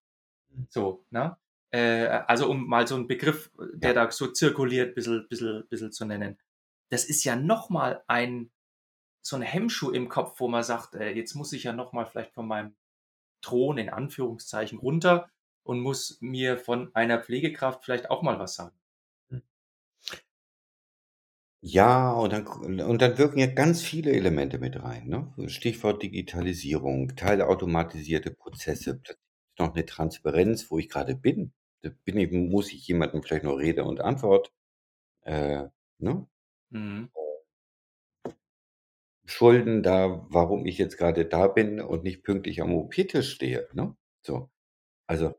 [0.51, 0.67] Mhm.
[0.71, 1.37] So, ne?
[1.73, 3.95] Äh, also, um mal so 'n Begriff, der Ja.
[3.95, 6.39] da so zirkuliert, bissel bissel bissel zu nennen.
[6.91, 8.51] Das ist ja noch mal ein
[9.23, 12.07] so 'n Hemmschuh im Kopf, wo man sagt: „Äh, jetzt muss ich ja noch mal
[12.07, 12.77] vielleicht von meinem
[13.43, 15.31] Thron in Anführungszeichen runter
[15.65, 18.84] und muss mir von einer Pflegekraft vielleicht auch mal was sagen.“ Hm.
[21.67, 22.47] Ja, und dann
[22.83, 25.33] und dann wirken ja ganz viele Elemente mit rein, ne?
[25.49, 29.19] Stichwort Digitalisierung, teilautomatisierte Prozesse, plötzlich
[29.59, 31.55] noch 'ne Transparenz, wo ich grade bin.
[31.81, 34.53] Da bin ich muss ich jemandem vielleicht noch Rede und Antwort,
[35.23, 35.65] äh,
[35.99, 36.27] ne?
[36.71, 37.11] Mhm.
[39.27, 43.97] Schulden da, warum ich jetzt grade da bin und nicht pünktlich am OP-Tisch stehe, ne?
[44.23, 44.51] So.
[45.09, 45.35] Also,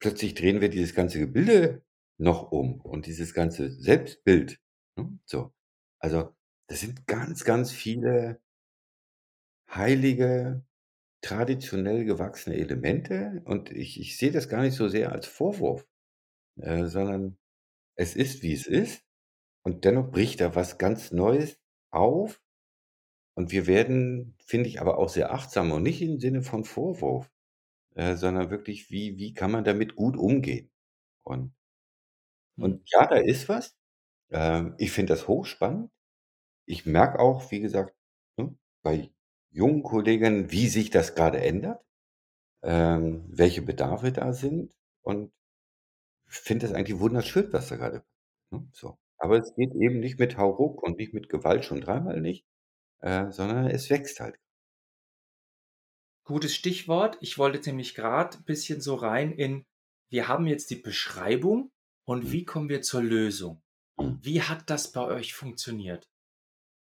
[0.00, 1.82] plötzlich drehen wir dieses ganze Gebilde
[2.18, 4.60] noch um und dieses ganze Selbstbild,
[5.02, 5.18] ne?
[5.26, 5.52] So.
[6.00, 6.34] Also,
[6.68, 8.40] das sind ganz, ganz viele
[9.68, 10.64] heilige,
[11.22, 15.86] traditionell gewachsene Elemente und ich ich sehe das gar nicht so sehr als Vorwurf,
[16.58, 17.38] äh, sondern
[17.96, 19.02] es ist, wie es ist
[19.64, 21.58] und dennoch bricht da was ganz Neues
[21.92, 22.42] auf
[23.36, 27.30] und wir werden, finde ich, aber auch sehr achtsam und nicht im Sinne von Vorwurf,
[27.96, 30.70] äh, sondern wirklich, wie wie kann man damit gut umgehen?
[31.24, 31.54] Und
[32.58, 33.74] und ja, da ist was.
[34.32, 35.90] Ähm, ich finde das hochspannend.
[36.66, 37.94] Ich merke auch, wie gesagt,
[38.38, 39.10] ne, bei
[39.50, 41.84] jungen Kolleginnen, wie sich das grade ändert,
[42.64, 45.32] ähm, welche Bedarfe da sind und
[46.28, 48.04] finde das eigentlich wunderschön, was da grade
[48.52, 48.98] ne, so.
[49.18, 52.46] Aber es geht eben nicht mit Hauruck und nicht mit Gewalt, schon dreimal nicht,
[53.00, 54.38] äh, sondern es wächst halt.
[56.24, 57.18] Gutes Stichwort.
[57.20, 59.66] Ich wollte jetzt nämlich grad bisschen so rein in
[60.10, 61.70] wir haben jetzt die Beschreibung
[62.06, 62.32] und Mhm.
[62.32, 63.62] wie kommen wir zur Lösung?
[64.22, 66.08] Wie hat das bei euch funktioniert?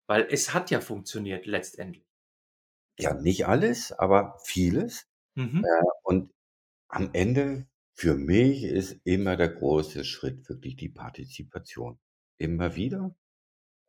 [0.07, 2.05] Weil es hat ja funktioniert letztendlich.
[2.99, 5.07] Ja, nicht alles, aber vieles.
[5.63, 5.65] Äh, Mhm.
[6.03, 6.31] und
[6.89, 11.99] am Ende für mich ist immer der große Schritt wirklich die Partizipation.
[12.39, 13.15] Immer wieder,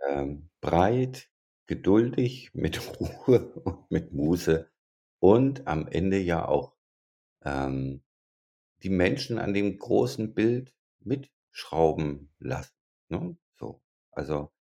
[0.09, 1.31] ähm, breit,
[1.67, 4.71] geduldig, mit Ruhe und mit Muße
[5.21, 6.77] und am Ende ja auch,
[7.45, 8.03] ähm,
[8.83, 12.75] die Menschen an dem großen Bild mitschrauben lassen,
[13.11, 13.83] ne, so.
[14.13, 14.53] Also,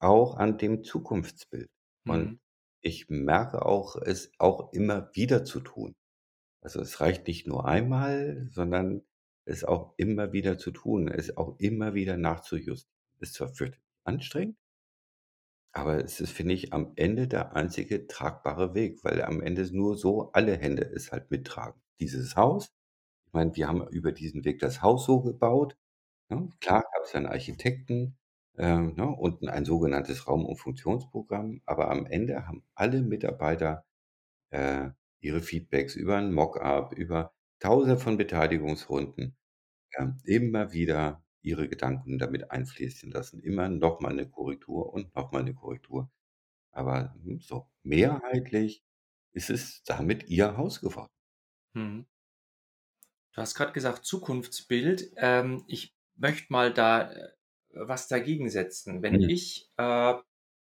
[0.00, 1.70] auch an dem Zukunftsbild.
[2.06, 2.38] Und Mhm.
[2.82, 5.94] ich merke auch, es auch immer wieder zu tun.
[6.62, 9.02] Also, es reicht nicht nur einmal, sondern
[9.46, 12.88] es auch immer wieder zu tun, es auch immer wieder nachzujust
[13.20, 14.58] ist zwar fürchterlich anstrengend
[15.72, 19.96] aber es ist, finde ich, am Ende der einzige tragbare Weg, weil am Ende nur
[19.96, 21.80] so alle Hände es halt mittragen.
[22.00, 22.68] Dieses Haus
[23.26, 25.76] ich meine, wir haben über diesen Weg das Haus so gebaut,
[26.34, 26.48] ne?
[26.60, 28.16] Klar gab's einen Architekten,
[28.58, 31.62] ähm, ne, und ein sogenanntes Raum und Funktionsprogramm.
[31.66, 33.84] Aber am Ende haben alle Mitarbeiter,
[34.50, 34.90] äh,
[35.20, 39.36] ihre Feedbacks über 'n Mock-up, über Tausende von Beteiligungsrunden,
[39.98, 43.40] ähm, immer wieder ihre Gedanken damit einfließen lassen.
[43.42, 46.10] Immer noch mal 'ne Korrektur und noch mal 'ne Korrektur.
[46.72, 48.84] Aber, hm, so mehrheitlich
[49.34, 51.08] ist es damit ihr Haus geworden.
[51.74, 52.04] Mhm.
[53.34, 55.12] Du hast grad gesagt Zukunftsbild.
[55.16, 57.28] Ähm, ich möchte mal da, äh,
[57.72, 59.02] was dagegen setzen.
[59.02, 59.28] Wenn Mhm.
[59.28, 60.14] ich, äh,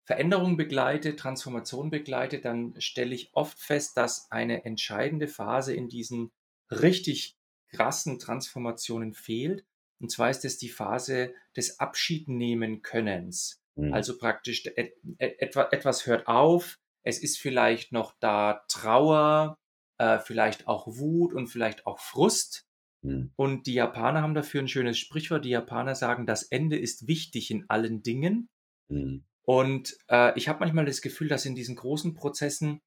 [0.04, 6.30] Veränderung begleite, Transformation begleite, dann stelle ich oft fest, dass eine entscheidende Phase in diesen
[6.70, 7.36] richtig
[7.70, 9.64] krassen Transformationen fehlt.
[10.00, 13.62] Und zwar ist es die Phase des Abschied-Nehmen-Könnens.
[13.76, 13.92] Mhm.
[13.92, 16.78] Also praktisch et et etwa etwas hört auf.
[17.02, 19.56] Es ist vielleicht noch da Trauer,
[19.98, 22.65] äh, vielleicht auch Wut und vielleicht auch Frust.
[23.06, 23.30] Mhm.
[23.36, 25.44] Und die Japaner haben dafür 'n schönes Sprichwort.
[25.44, 28.48] Die Japaner sagen: „Das Ende ist wichtig in allen Dingen.“
[28.90, 29.26] Mhm.
[29.44, 32.80] Und, äh, ich habe manchmal das Gefühl, dass in diesen großen Prozessen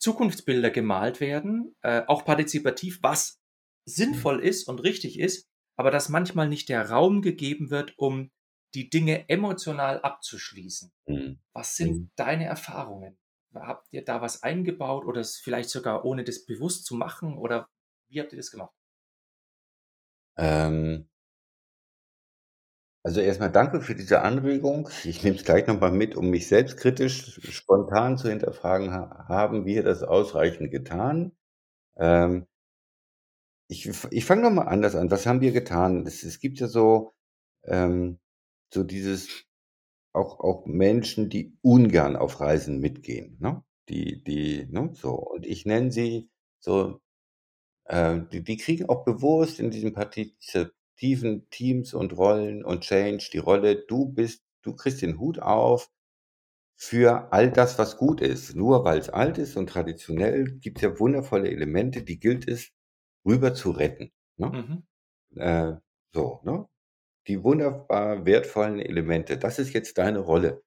[0.00, 3.40] Zukunftsbilder gemalt werden, äh, auch partizipativ, was
[4.10, 4.30] Mhm.
[4.30, 8.30] sinnvoll ist und richtig ist, aber dass manchmal nicht der Raum gegeben wird, um
[8.74, 10.92] die Dinge emotional abzuschließen.
[11.06, 11.38] Mhm.
[11.54, 12.10] Was sind Mhm.
[12.16, 13.18] deine Erfahrungen?
[13.54, 17.68] Habt ihr da was eingebaut oder vielleicht sogar ohne das bewusst zu machen oder
[18.10, 18.74] wie habt ihr das gemacht?
[20.38, 21.06] Ähm
[23.04, 24.90] Also, erst mal danke für diese Anregung.
[25.04, 29.64] Ich nehme es gleich noch mal mit, um mich selbstkritisch spontan zu hinterfragen: „Ha haben
[29.64, 31.32] wir das ausreichend getan?“
[31.98, 32.46] Ähm
[33.70, 35.10] ich ich fange noch mal anders an.
[35.12, 36.04] Was haben wir getan?
[36.06, 37.12] Es es gibt ja so
[37.64, 38.18] ähm,
[38.74, 39.44] so dieses
[40.14, 43.64] auch auch Menschen, die ungern auf Reisen mitgehen, ne?
[43.90, 45.14] Die die ne, so.
[45.14, 47.00] Und ich nenne sie so
[47.90, 53.38] äh, die die kriegen auch bewusst in diesen partizipativen Teams und Rollen und Change die
[53.38, 55.90] Rolle: „Du bist du kriegst den Hut auf
[56.76, 61.50] für all das, was gut ist.“ Nur weil's alt ist und traditionell gibt's ja wundervolle
[61.50, 62.70] Elemente, die gilt es
[63.26, 64.50] rüber zu retten, ne?
[64.50, 65.40] Mhm.
[65.40, 65.74] Äh,
[66.14, 66.66] so, ne?
[67.28, 70.62] Die wunderbar wertvollen Elemente, das ist jetzt deine Rolle.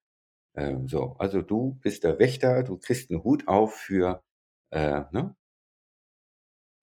[0.55, 4.23] Ähm, so, also, du bist der Wächter, du kriegst 'n Hut auf für,
[4.71, 5.35] äh, ne?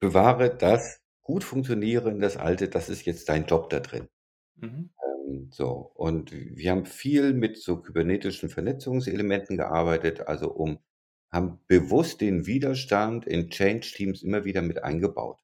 [0.00, 4.08] Bewahre das gut funktionieren, das Alte, das ist jetzt dein Job da drin.
[4.56, 4.90] Mhm.
[5.02, 10.78] Ähm, so, und wir haben viel mit so kybernetischen Vernetzungselementen gearbeitet, also, um
[11.32, 15.40] haben bewusst den Widerstand in Change-Teams immer wieder mit eingebaut.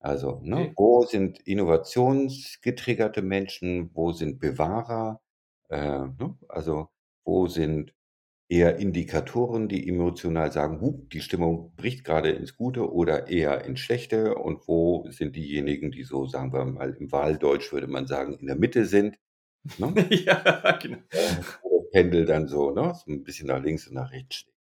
[0.00, 0.76] Also, ne, Okay.
[0.76, 5.20] wo sind innovationsgetriggerte Menschen, wo sind Bewahrer,
[5.70, 6.38] äh, ne?
[6.48, 6.90] Also,
[7.24, 7.94] wo sind
[8.50, 13.80] eher Indikatoren, die emotional sagen: „Hu, die Stimmung bricht grade ins Gute oder eher ins
[13.80, 18.34] Schlechte.“ Und wo sind diejenigen, die so, sagen wir mal, im Wahldeutsch würde man sagen,
[18.38, 19.18] in der Mitte sind,
[19.78, 19.94] ne?
[20.26, 20.98] Ja, genau.
[21.12, 24.36] Äh, wo das Pendel dann so, ne, so 'n bisschen nach links und nach rechts
[24.36, 24.56] schlägt.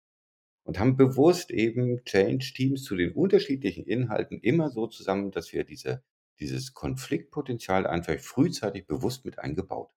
[0.65, 6.03] Und haben bewusst eben Change-Teams zu den unterschiedlichen Inhalten immer so zusammen, dass wir diese
[6.41, 9.91] dieses Konfliktpotenzial einfach frühzeitig bewusst mit eingebaut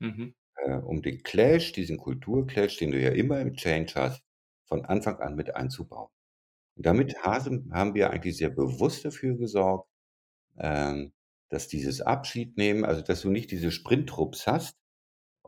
[0.00, 0.32] Mhm.
[0.66, 4.22] Äh, um den Clash, diesen Kultur-Clash, den du ja immer im Change hast,
[4.66, 6.10] von Anfang an mit einzubauen.
[6.76, 9.88] Und damit hasen haben wir eigentlich sehr bewusst dafür gesorgt,
[10.58, 11.12] ähm,
[11.50, 14.78] dass dieses Abschiednehmen also, dass du nicht diese Sprinttrupps hast,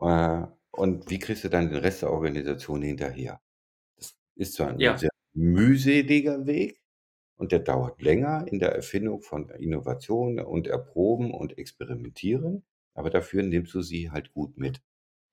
[0.01, 3.41] äh, und wie kriegst du dann den Rest der Organisation hinterher?
[3.97, 4.99] Das ist zwar 'n Ja.
[4.99, 6.81] sehr mühseliger Weg
[7.37, 13.43] und der dauert länger in der Erfindung von Innovation und Erproben und Experimentieren, aber dafür
[13.43, 14.81] nimmst du sie halt gut mit.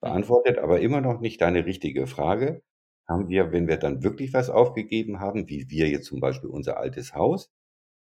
[0.01, 2.63] Beantwortet aber immer noch nicht deine richtige Frage:
[3.09, 6.79] Haben wir, wenn wir dann wirklich was aufgegeben haben, wie wir jetzt zum Beispiel unser
[6.79, 7.51] altes Haus,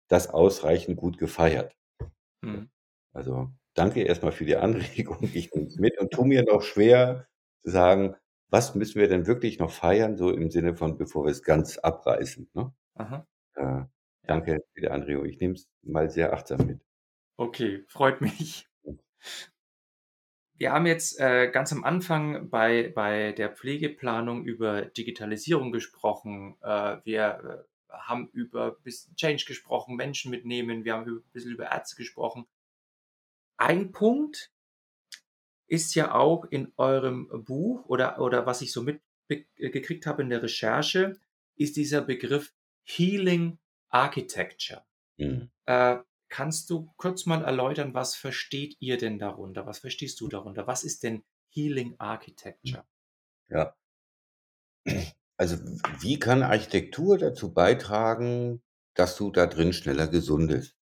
[0.09, 1.77] das ausreichend gut gefeiert?
[2.43, 2.69] Mhm.
[3.13, 5.19] Also, danke erst mal für die Anregung.
[5.35, 7.27] Ich nehme es mit und tue mir noch schwer
[7.65, 8.17] zu sagen:
[8.51, 12.51] „Was müssen wir denn wirklich noch feiern?“ So im Sinne von, bevor wir's ganz abreißen,
[12.55, 12.73] ne?
[13.57, 13.85] Äh,
[14.27, 15.27] danke für die Anregung.
[15.27, 16.83] Ich nehme es mal sehr achtsam mit.
[17.39, 18.67] Okay, freut mich.
[20.57, 26.57] Wir haben jetzt, äh, ganz am Anfang bei bei der Pflegeplanung über Digitalisierung gesprochen.
[26.63, 28.77] Äh, wir, äh, haben über
[29.17, 30.85] Change gesprochen, Menschen mitnehmen.
[30.85, 32.47] Wir haben ü bisschen über Ärzte gesprochen.
[33.57, 34.51] Ein Punkt
[35.67, 40.23] ist ja auch in eurem Buch oder oder was ich so mit be gekriegt habe
[40.23, 41.19] in der Recherche,
[41.57, 42.53] ist dieser Begriff
[42.85, 44.85] Healing Architecture.
[45.17, 45.51] Mhm.
[45.67, 45.99] Äh,
[46.35, 49.67] kannst du kurz mal erläutern, was versteht ihr denn darunter?
[49.67, 50.67] Was verstehst du darunter?
[50.67, 51.95] Was ist denn Healing.
[52.01, 52.85] Architecture?
[53.51, 53.75] Ja.
[55.37, 55.57] Also,
[56.01, 58.63] wie kann Architektur dazu beitragen,
[58.95, 60.77] dass du da drin schneller gesundest?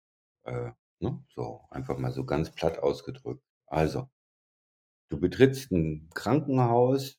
[0.44, 3.42] Äh, ne, so, einfach mal so ganz platt ausgedrückt.
[3.66, 4.09] Also
[5.12, 7.18] Du betrittst 'n Krankenhaus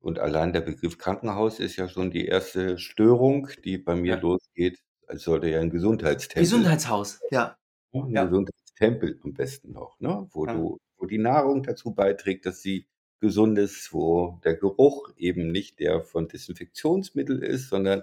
[0.00, 2.78] und allein der Begriff Krankenhaus ist ja schon die 1.
[2.78, 4.20] Störung, die bei mir Ja.
[4.20, 4.80] losgeht.
[5.08, 7.56] Es sollte ja 'n Gesundheitstempel Gesundheitshaus, ja.
[7.94, 8.24] ne, 'n Ja.
[8.28, 10.54] Gesundheitstempel am besten noch, ne, wo Ja.
[10.54, 12.86] du wo die Nahrung dazu beiträgt, dass sie
[13.20, 18.02] gesund ist, wo der Geruch eben nicht der von Desinfektionsmittel ist, sondern,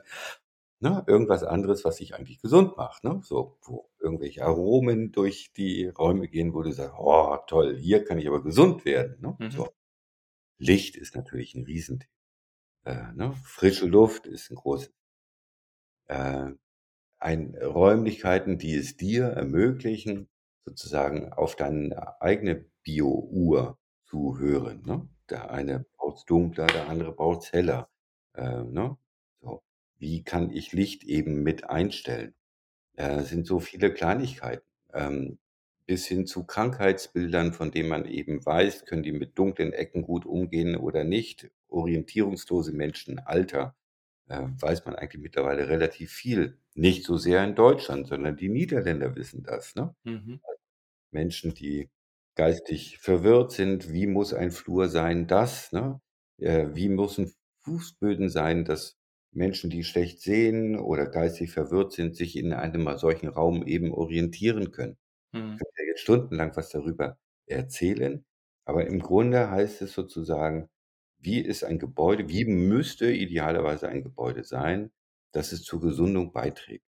[0.82, 3.22] ne, irgendwas anderes, was dich eigentlich gesund macht, ne?
[3.24, 8.20] So, wo irgendwelche Aromen durch die Räume gehen, wo du sagst: „Oh, toll, hier kann
[8.20, 9.64] ich aber gesund werden“, ne, Mhm.
[9.64, 9.70] so.
[10.60, 12.10] Licht ist natürlich 'n Riesenthema,
[12.86, 13.36] äh, ne?
[13.46, 14.92] Frische Luft ist 'n großes
[16.10, 16.52] äh,
[17.22, 20.30] ein Räumlichkeiten, die es dir ermöglichen,
[20.66, 25.08] sozusagen auf deine eigene Biouhr zu hören, ne?
[25.30, 27.90] Der eine braucht's dunkler, der andere braucht's heller,
[28.36, 28.98] äh, ne?
[29.42, 29.64] So.
[29.98, 32.34] Wie kann ich Licht eben mit einstellen?
[32.96, 35.40] Äh, sind so viele Kleinigkeiten, ähm,
[35.86, 40.26] bis hin zu Krankheitsbildern, von denen man eben weiß, können die mit dunklen Ecken gut
[40.26, 41.52] umgehen oder nicht.
[41.70, 43.76] Orientierungslose Menschen, Alter,
[44.30, 46.60] äh, weiß man eigentlich mittlerweile relativ viel.
[46.76, 49.94] Nicht so sehr in Deutschland, sondern die Niederländer wissen das, ne?
[50.06, 50.42] Mhm.
[51.14, 51.90] Menschen, die
[52.36, 56.02] geistig verwirrt sind, wie muss ein Flur sein, das, ne?
[56.40, 57.34] Äh, wie müssen
[57.66, 58.98] Fußböden sein, dass
[59.34, 64.72] Menschen, die schlecht sehen oder geistig verwirrt sind, sich in einem, solchen Raum eben orientieren
[64.72, 64.98] können.
[65.46, 65.64] Ich Mhm.
[65.66, 67.18] könnte ja jetzt stundenlang was darüber
[67.48, 68.26] erzählen,
[68.66, 70.70] aber im Grunde heißt es sozusagen:
[71.20, 74.92] Wie ist ein Gebäude wie müsste idealerweise ein Gebäude sein,
[75.32, 76.86] dass es zur Gesundung beiträgt?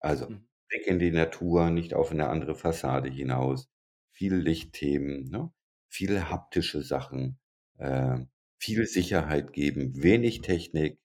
[0.00, 0.46] Also, Mhm.
[0.68, 3.68] Blick in die Natur, nicht auf 'ne andere Fassade hinaus,
[4.12, 5.52] viel Lichtthemen, ne,
[5.88, 7.38] viele haptische Sachen,
[7.78, 8.18] äh,
[8.58, 11.00] viel Sicherheit geben, wenig Technik,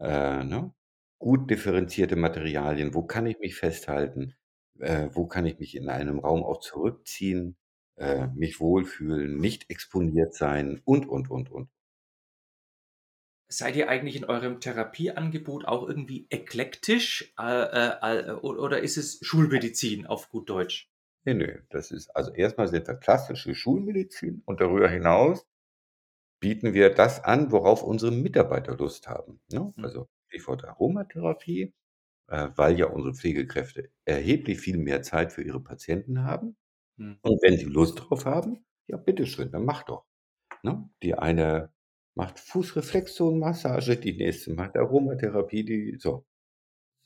[0.00, 0.72] äh, ne?
[1.18, 2.94] Gut differenzierte Materialien.
[2.94, 4.34] Wo kann ich mich festhalten?
[4.80, 7.56] Äh, wo kann ich mich in einem Raum auch zurückziehen,
[7.96, 11.68] äh, mich wohlfühlen, nicht exponiert sein und, und, und, und.
[13.48, 19.18] Seid ihr eigentlich in eurem Therapieangebot auch irgendwie eklektisch, äh, äh, o oder ist es
[19.22, 20.88] Schulmedizin auf gut Deutsch?
[21.26, 25.46] Ne, ne, das ist also, erst mal sind wir klassische Schulmedizin und darüber hinaus
[26.40, 29.72] bieten wir das an, worauf unsere Mitarbeiter Lust haben, ne?
[29.76, 29.84] Mhm.
[29.84, 31.74] Also, Stichwort Aromatherapie,
[32.28, 36.56] äh, weil ja unsere Pflegekräfte erheblich viel mehr Zeit für ihre Patienten haben.
[36.98, 37.18] Mhm.
[37.22, 40.06] Und wenn sie Lust drauf haben, ja bitteschön, dann macht doch,
[40.62, 40.90] ne?
[41.02, 41.73] Die eine
[42.16, 46.24] macht Fußreflexzonenmassage, die nächste macht Aromatherapie, die so.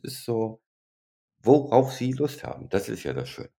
[0.02, 0.61] Ist so,
[1.42, 2.68] worauf sie Lust haben.
[2.70, 3.50] Das ist ja das Schöne.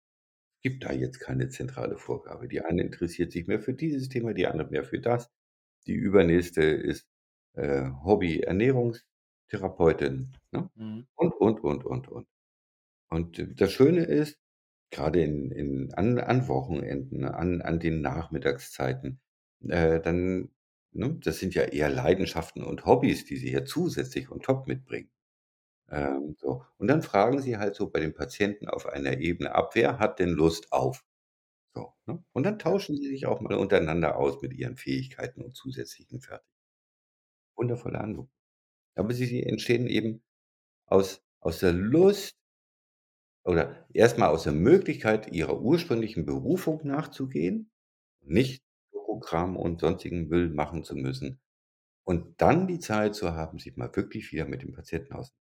[0.63, 2.47] Gibt da jetzt keine zentrale Vorgabe.
[2.47, 5.29] Die eine interessiert sich mehr für dieses Thema, die andere mehr für das.
[5.87, 7.07] Die Übernächste ist,
[7.55, 10.69] äh, Hobby-Ernährungstherapeutin, ne?
[10.75, 11.07] Mhm.
[11.15, 12.27] Und, und, und, und, und.
[13.09, 14.37] Und das Schöne ist,
[14.91, 19.19] grade in in an an Wochenenden, an an den Nachmittagszeiten,
[19.67, 20.51] äh, dann
[20.93, 25.09] ne, das sind ja eher Leidenschaften und Hobbys, die sie ja zusätzlich on top mitbringen.
[25.89, 26.63] Ähm, so.
[26.79, 30.19] Und dann fragen sie halt so bei den Patienten auf einer Ebene ab: „Wer hat
[30.19, 31.05] denn Lust auf?“
[31.75, 32.23] So, ne?
[32.33, 36.43] Und dann tauschen sie sich auch mal untereinander aus mit ihren Fähigkeiten und zusätzlichen Fertig
[37.57, 38.27] Wundervolle Ange
[38.95, 40.23] aber sie sie entstehen eben
[40.87, 42.33] aus aus der Lust
[43.45, 47.71] oder erst mal aus der Möglichkeit, ihrer ursprünglichen Berufung nachzugehen,
[48.21, 48.63] nicht
[49.09, 51.39] Bürokram und sonstigen Müll machen zu müssen
[52.05, 55.33] und dann die Zeit zu haben, sich mal wirklich wieder mit dem Patienten aus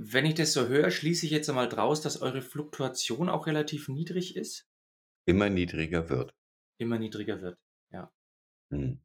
[0.00, 3.88] Wenn ich das so höre, schließe ich jetzt einmal draus, dass eure Fluktuation auch relativ
[3.88, 4.68] niedrig ist?
[5.26, 6.30] Immer niedriger wird.
[6.78, 7.58] Immer niedriger wird,
[7.90, 8.12] ja.
[8.70, 9.00] Mhm.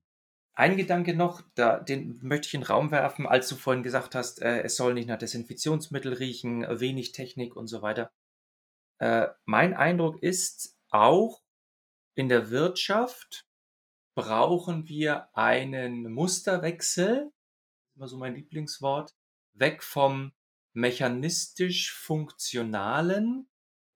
[0.56, 4.40] Ein Gedanke noch, da den möchte ich in Raum werfen, als du vorhin gesagt hast,
[4.44, 8.12] äh, es soll nicht nach Desinfektionsmittel riechen, wenig Technik und so weiter.
[9.00, 11.43] Äh, mein Eindruck ist, auch
[12.16, 13.48] in der Wirtschaft
[14.16, 17.32] brauchen wir einen Musterwechsel,
[17.96, 19.16] immer so mein Lieblingswort,
[19.54, 20.34] weg vom
[20.74, 23.48] mechanistisch-funktionalen,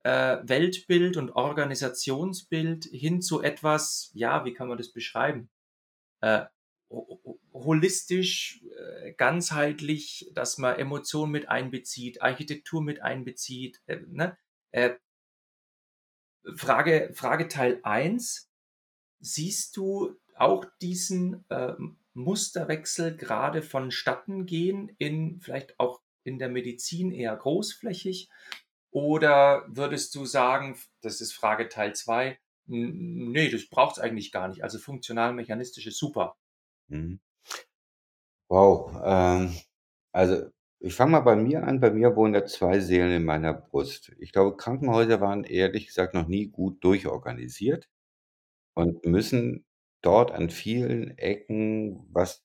[0.04, 5.50] äh, Weltbild und Organisationsbild hin zu etwas, ja, wie kann man das beschreiben?
[6.22, 6.46] Äh,
[6.90, 14.38] ho ho holistisch, äh, ganzheitlich, dass man Emotionen mit einbezieht, Architektur mit einbezieht, äh, ne?
[14.72, 14.96] Äh
[16.56, 18.50] Frage Frage Teil 1:
[19.22, 27.12] Siehst du auch diesen, ähm, Musterwechsel grade vonstatten gehen in vielleicht auch in der Medizin
[27.12, 28.30] eher großflächig?
[28.92, 32.40] Oder würdest du sagen, das ist Frage Teil 2:
[32.70, 34.64] „N ne, das braucht's eigentlich gar nicht.
[34.64, 36.38] Also, funktional-mechanistisch ist super.“
[36.90, 37.20] Mhm.
[38.50, 39.58] Wow, ähm,
[40.14, 40.50] also,
[40.80, 41.80] ich fange mal bei mir an.
[41.80, 44.12] Bei mir wohnen ja 2 Seelen in meiner Brust.
[44.20, 47.90] Ich glaube, Krankenhäuser waren ehrlich gesagt noch nie gut durchorganisiert.
[48.76, 49.66] und müssen
[50.02, 52.44] dort an vielen Ecken was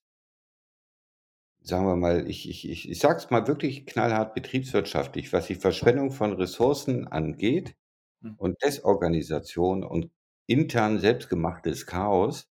[1.60, 5.54] sagen wir mal, ich ich ich ich sage es mal wirklich knallhart betriebswirtschaftlich, was die
[5.54, 7.76] Verschwendung von Ressourcen angeht
[8.22, 8.38] Mhm.
[8.38, 10.10] und Desorganisation und
[10.48, 12.50] intern selbstgemachtes Chaos,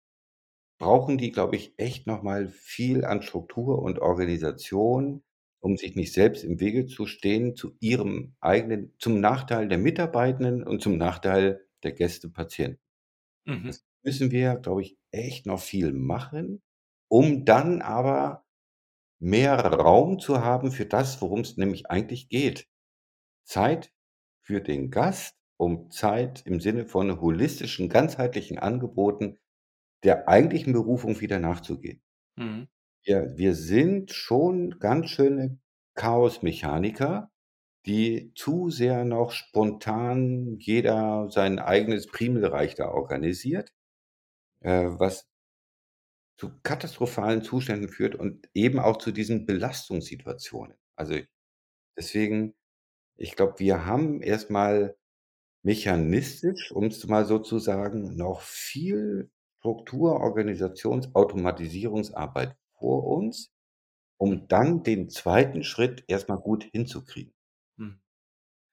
[0.81, 5.23] brauchen die, glaube ich, echt noch mal viel an Struktur und Organisation,
[5.63, 10.65] um sich nicht selbst im Wege zu stehen zu ihrem eigenen zum Nachteil der Mitarbeitenden
[10.65, 12.81] und zum Nachteil der Gäste, Patienten.
[13.47, 13.67] Mhm.
[13.69, 16.63] Das müssen wir, glaube ich, echt noch viel machen,
[17.09, 18.45] um dann aber
[19.21, 22.69] mehr Raum zu haben für das, worum's nämlich eigentlich geht.
[23.45, 23.93] Zeit
[24.43, 29.39] für den Gast, um Zeit im Sinne von holistischen, ganzheitlichen Angeboten
[30.05, 32.03] der eigentlichen Berufung wieder nachzugehen.
[32.37, 32.69] Mhm.
[33.05, 35.59] Wir wir sind schon ganz schöne
[35.95, 37.31] Chaosmechaniker,
[37.87, 43.73] die zu sehr noch spontan jeder sein eigenes Primelreich da organisiert,
[44.61, 45.27] äh, was
[46.39, 50.77] zu katastrophalen Zuständen führt und eben auch zu diesen Belastungssituationen.
[50.97, 51.17] Also,
[51.97, 52.55] deswegen
[53.17, 54.97] ich glaube, wir haben erst mal
[55.65, 59.31] mechanistisch, um's mal so zu sagen, noch viel
[59.61, 63.49] Struktur, Organisations Automatisierungsarbeit vor uns,
[64.19, 65.65] um dann den 2.
[65.65, 67.33] Schritt erst mal gut hinzukriegen.
[67.79, 68.01] Mhm.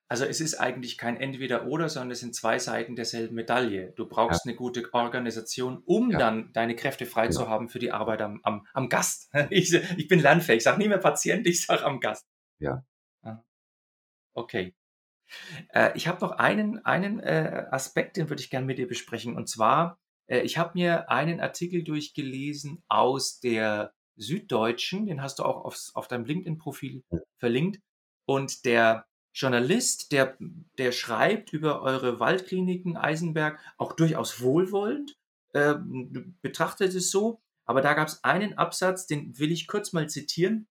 [0.09, 3.93] Also, es ist eigentlich kein Entweder-Oder, sondern es sind 2 Seiten derselben Medaille.
[3.95, 4.37] Du Ja.
[4.37, 6.19] brauchst 'ne gute Organisation, um Ja.
[6.19, 7.29] dann deine Kräfte frei Genau.
[7.29, 9.29] zu haben für die Arbeit am am am Gast.
[9.51, 10.59] Ich ich bin lernfähig.
[10.59, 12.21] Ich sage nie mehr Patient, ich sage am Gast.
[12.61, 12.83] Ja.
[13.23, 13.43] Ja.
[14.35, 14.73] Okay.
[15.73, 19.35] Äh, ich habe noch einen einen, äh, Aspekt, den würde ich gern mit dir besprechen.
[19.35, 25.43] Und zwar, äh, ich habe mir einen Artikel durchgelesen aus der Süddeutschen, den hast du
[25.43, 27.03] auch aufs auf deinem LinkedIn-Profil
[27.37, 27.81] verlinkt.
[28.25, 30.37] Und der Journalist, der
[30.77, 35.17] der schreibt über eure Waldkliniken Eisenberg auch durchaus wohlwollend,
[35.53, 37.41] b betrachtet es so.
[37.65, 40.67] Aber da gab's einen Absatz, den will ich kurz mal zitieren,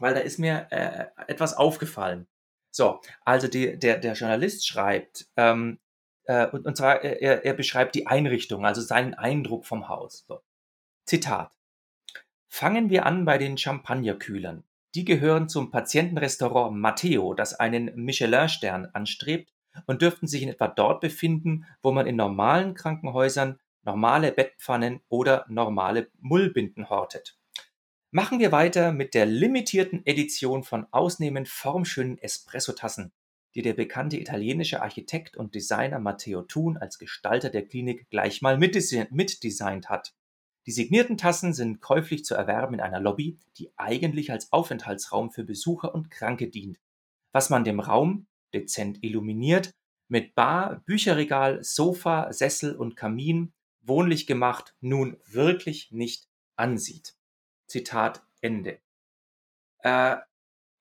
[0.00, 2.26] weil da ist mir, äh, etwas aufgefallen.
[2.72, 5.78] So, also die der der Journalist schreibt, ähm,
[6.24, 10.24] äh, und und zwar er er er beschreibt die Einrichtung, also seinen Eindruck vom Haus,
[10.28, 10.42] so.
[11.06, 11.55] Zitat:
[12.58, 14.64] „Fangen wir an bei den Champagnerkühlern.
[14.94, 19.52] Die gehören zum Patientenrestaurant Matteo, das einen Michelin-Stern anstrebt
[19.84, 25.44] und dürften sich in etwa dort befinden, wo man in normalen Krankenhäusern normale Bettpfannen oder
[25.50, 27.36] normale Mullbinden hortet.
[28.10, 33.12] Machen wir weiter mit der limitierten Edition von ausnehmend formschönen Espressotassen,
[33.54, 38.56] die der bekannte italienische Architekt und Designer Matteo Thun als Gestalter der Klinik gleich mal
[38.56, 40.14] mitdesi mitdesignt hat.
[40.66, 45.44] Die signierten Tassen sind käuflich zu erwerben in einer Lobby, die eigentlich als Aufenthaltsraum für
[45.44, 46.80] Besucher und Kranke dient.
[47.32, 49.70] Was man dem Raum, dezent illuminiert,
[50.08, 53.52] mit Bar, Bücherregal, Sofa, Sessel und Kamin,
[53.82, 57.14] wohnlich gemacht, nun wirklich nicht ansieht.“
[57.68, 58.80] Zitat Ende.
[59.78, 60.16] Äh,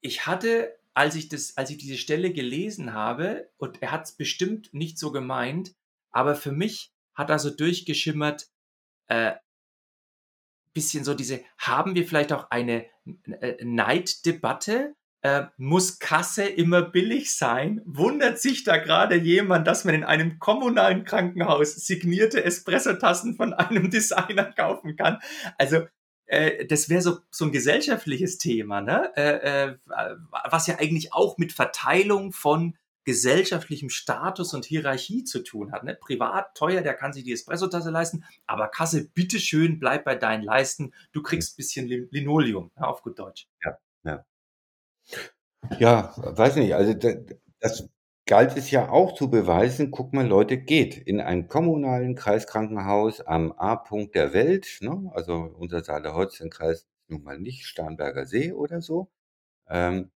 [0.01, 4.73] ich hatte, als ich das als ich diese Stelle gelesen habe und er hat's bestimmt
[4.73, 5.75] nicht so gemeint,
[6.11, 8.49] aber für mich hat da so durchgeschimmert,
[9.07, 9.35] äh
[10.75, 12.85] bisschen so diese haben wir vielleicht auch eine
[13.41, 14.93] äh, Neiddebatte?
[15.21, 17.81] Äh, muss Kasse immer billig sein?
[17.85, 23.89] Wundert sich da grade jemand, dass man in einem kommunalen Krankenhaus signierte Espressotassen von einem
[23.89, 25.17] Designer kaufen kann?
[25.57, 25.87] Also,
[26.27, 29.11] äh, das wäre so so 'n gesellschaftliches Thema, ne?
[29.15, 30.19] Äh, äh, wa
[30.51, 35.95] was ja eigentlich auch mit Verteilung von gesellschaftlichem Status und Hierarchie zu tun hat, ne?
[35.95, 40.43] Privat teuer, der kann sich die Espressotasse leisten, aber Kasse, bitte schön, bleib bei deinen
[40.43, 40.93] Leisten.
[41.13, 43.47] Du kriegst bisschen Lin Linoleum, ja, auf gut Deutsch.
[43.63, 44.25] Ja, ja.
[45.79, 47.09] Ja, weiß nicht, also da
[47.59, 47.89] das
[48.27, 53.51] galt es ja auch zu beweisen: „Guck mal, Leute, geht in einem kommunalen Kreiskrankenhaus am
[53.53, 55.11] A-Punkt der Welt“, ne?
[55.13, 59.09] Also, unser Saale-Holzchen-Kreis ist nun mal nicht Starnberger See oder so.
[59.69, 60.11] Ähm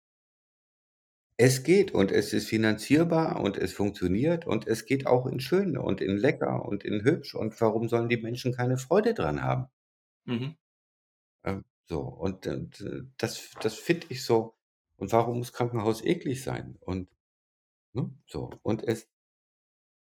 [1.39, 5.75] es geht und es ist finanzierbar und es funktioniert und es geht auch in schön
[5.75, 9.69] und in lecker und in hübsch und warum sollen die Menschen keine Freude dran haben?
[10.25, 10.55] Mhm.
[11.43, 14.55] Ähm, so und und, äh, das das finde ich so
[14.97, 16.77] und warum muss Krankenhaus eklig sein?
[16.81, 17.09] Und
[17.93, 19.09] ne, so und es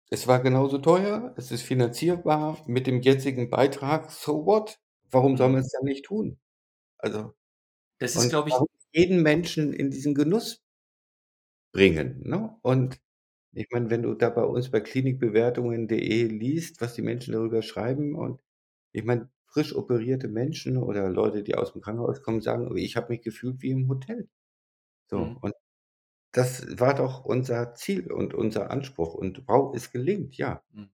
[0.09, 4.79] es war genauso teuer, es ist finanzierbar mit dem jetzigen Beitrag, so what?
[5.11, 5.51] Warum soll Mhm.
[5.51, 6.39] man's dann nicht tun?
[6.99, 7.35] Also
[7.99, 10.63] Das ist, und glaube ich warum jeden Menschen in diesen Genuss
[11.77, 12.57] bringen, ne?
[12.63, 12.99] Und
[13.53, 18.15] ich meine, wenn du da bei uns bei klinikbewertungen.de liest, was die Menschen darüber schreiben
[18.15, 18.41] und
[18.93, 23.21] ich meine, frisch operierte Menschen oder Leute, die aus'm Krankenhaus kommen, sagen: „Ich habe mich
[23.23, 24.29] gefühlt wie im Hotel.“
[25.09, 25.37] So, Mhm.
[25.41, 25.53] und
[26.33, 30.63] das war doch unser Ziel und unser Anspruch und wow, es gelingt, ja.
[30.73, 30.87] Mhm.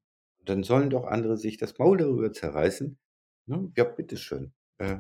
[0.46, 3.00] Dann sollen doch andere sich das Maul darüber zerreißen,
[3.48, 3.72] ne?
[3.78, 4.54] Ja, bitteschön.
[4.80, 5.00] Äh,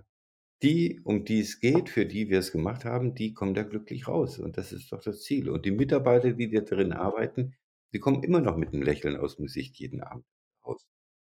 [0.61, 4.07] die, um die es geht, für die wir es gemacht haben, die kommen da glücklich
[4.07, 5.49] raus und das ist doch das Ziel.
[5.49, 7.55] Und die Mitarbeiter, die da drin arbeiten,
[7.93, 10.25] die kommen immer noch mit 'nem Lächeln aus'm Gesicht jeden Abend
[10.65, 10.85] raus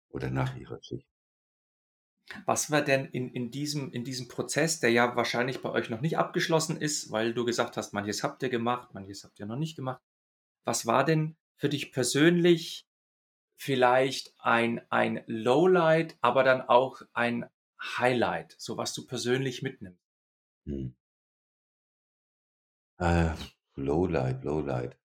[0.09, 1.05] oder nach ihrer Schicht.
[2.45, 6.01] Was war denn in in diesem in diesem Prozess, der ja wahrscheinlich bei euch noch
[6.01, 9.55] nicht abgeschlossen ist, weil du gesagt hast, manches habt ihr gemacht, manches habt ihr noch
[9.57, 10.01] nicht gemacht.
[10.65, 12.87] Was war denn für dich persönlich
[13.57, 17.45] vielleicht ein ein Lowlight, aber dann auch ein
[17.83, 20.01] Highlight, so was du persönlich mitnimmst?
[20.65, 20.93] Mhm.
[22.97, 23.35] Äh,
[23.75, 24.97] Lowlight, Lowlight.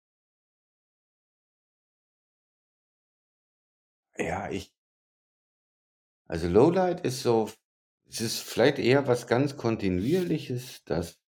[4.19, 4.73] Ja, ich
[6.31, 7.51] Also, Lowlight ist so
[8.11, 11.21] es ist vielleicht eher was ganz Kontinuierliches, dass,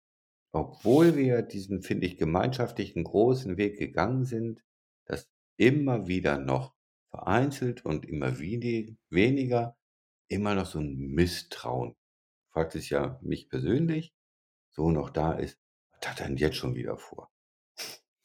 [0.52, 4.62] obwohl wir diesen, finde ich, gemeinschaftlichen großen Weg gegangen sind,
[5.06, 5.28] dass
[5.58, 6.74] immer wieder noch
[7.10, 9.77] vereinzelt und immer weni weniger
[10.28, 11.96] immer noch so 'n Misstrauen
[12.52, 14.12] fragt es ja mich persönlich,
[14.70, 15.58] so noch da ist:
[16.00, 17.30] „Was hat er denn jetzt schon wieder vor?“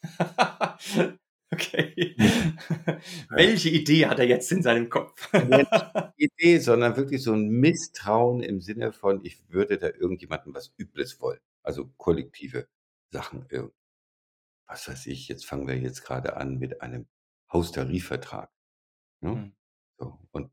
[1.53, 2.15] Okay.
[3.29, 5.29] Welche Idee hat er jetzt in seinem Kopf?
[6.17, 11.21] Idee, sondern wirklich so 'n Misstrauen im Sinne von, ich würde da irgendjemandem was Übles
[11.21, 12.67] wollen, also kollektive
[13.11, 13.47] Sachen,
[14.67, 17.07] was weiß ich, jetzt fangen wir jetzt grade an mit einem
[17.53, 18.51] Haustarifvertrag,
[19.21, 19.31] ne?
[19.35, 19.53] Mhm.
[19.99, 20.51] So, und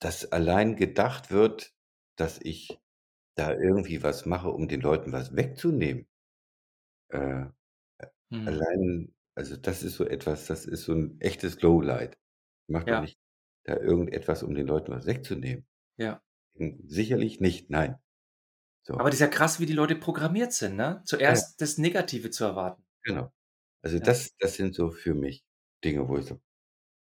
[0.00, 1.74] dass allein gedacht wird,
[2.16, 2.80] dass ich
[3.36, 6.06] da irgendwie was mache, um den Leuten was wegzunehmen.
[7.12, 7.42] Äh,
[7.98, 8.70] äh, Mhm.
[8.70, 12.18] allein also, das ist so etwas, das ist so 'n echtes Lowlight.
[12.68, 13.00] Mache doch Ja.
[13.00, 13.18] nicht
[13.64, 15.66] da irgendetwas, um den Leuten was wegzunehmen.
[15.98, 16.22] Ja.
[16.56, 17.98] Hm, sicherlich nicht, nein.
[18.98, 19.10] Aber So.
[19.10, 21.02] das ist ja krass, wie die Leute programmiert sind, ne?
[21.26, 21.40] Ja, ja.
[21.40, 22.82] Zuerst das Negative zu erwarten.
[23.04, 23.32] Genau.
[23.82, 24.10] Also, Ja.
[24.10, 25.44] das das sind so für mich
[25.84, 26.40] Dinge, wo ich so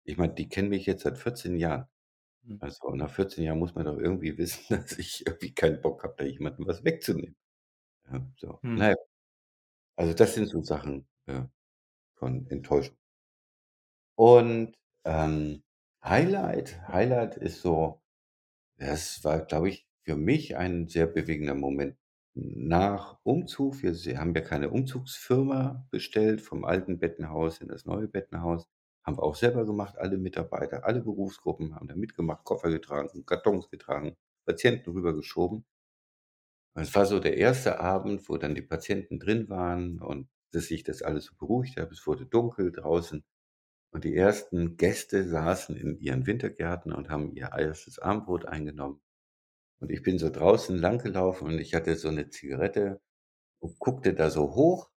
[0.05, 1.87] ich meine, die kennen mich jetzt seit 14 Jahren.
[2.47, 2.57] Mhm.
[2.61, 6.15] Also, nach 14 Jahren muss man doch irgendwie wissen, dass ich irgendwie keinen Bock habe,
[6.17, 7.35] da jemandem was wegzunehmen.
[8.11, 8.59] Ja, so.
[8.63, 8.77] Mhm.
[8.81, 8.95] ja.
[9.95, 11.43] Also, das sind so Sachen, äh,
[12.15, 12.97] von Enttäuschung.
[14.15, 14.73] Und,
[15.05, 15.63] ähm,
[16.03, 18.01] Highlight Highlight ist so
[18.77, 21.97] es war, glaube ich, für mich ein sehr bewegender Moment
[22.35, 23.81] nach Umzug.
[23.83, 28.67] Wir se haben ja keine Umzugsfirma bestellt vom alten Bettenhaus in das neue Bettenhaus.
[29.07, 33.69] Haben wir auch selber gemacht, alle Mitarbeiter, alle Berufsgruppen haben da mitgemacht, Koffer getragen, Kartons
[33.69, 35.63] getragen, Patienten rübergeschoben.
[36.75, 37.79] Es war so der 1.
[37.79, 41.91] Abend, wo dann die Patienten drin waren und dass sich das alles so beruhigt hat.
[41.91, 43.23] Es wurde dunkel draußen
[43.91, 47.99] und die ersten Gäste saßen in ihren Wintergärten und haben ihr 1.
[47.99, 49.01] Abendbrot eingenommen.
[49.81, 53.01] Und ich bin so draußen langgelaufen und ich hatte so 'ne Zigarette
[53.59, 54.89] und guckte da so hoch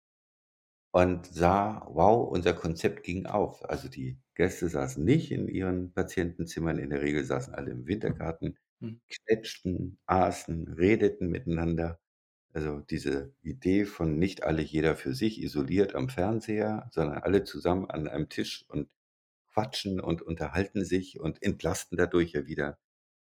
[0.91, 3.67] und sah: Wow, unser Konzept ging auf.
[3.69, 8.57] Also, die Gäste saßen nicht in ihren Patientenzimmern, in der Regel saßen alle im Wintergarten,
[8.81, 9.01] Mhm.
[9.09, 11.99] quetschten, aßen, redeten miteinander.
[12.53, 17.89] Also, diese Idee von nicht alle jeder für sich isoliert am Fernseher, sondern alle zusammen
[17.89, 18.89] an einem Tisch und
[19.53, 22.79] quatschen und unterhalten sich und entlasten dadurch ja wieder,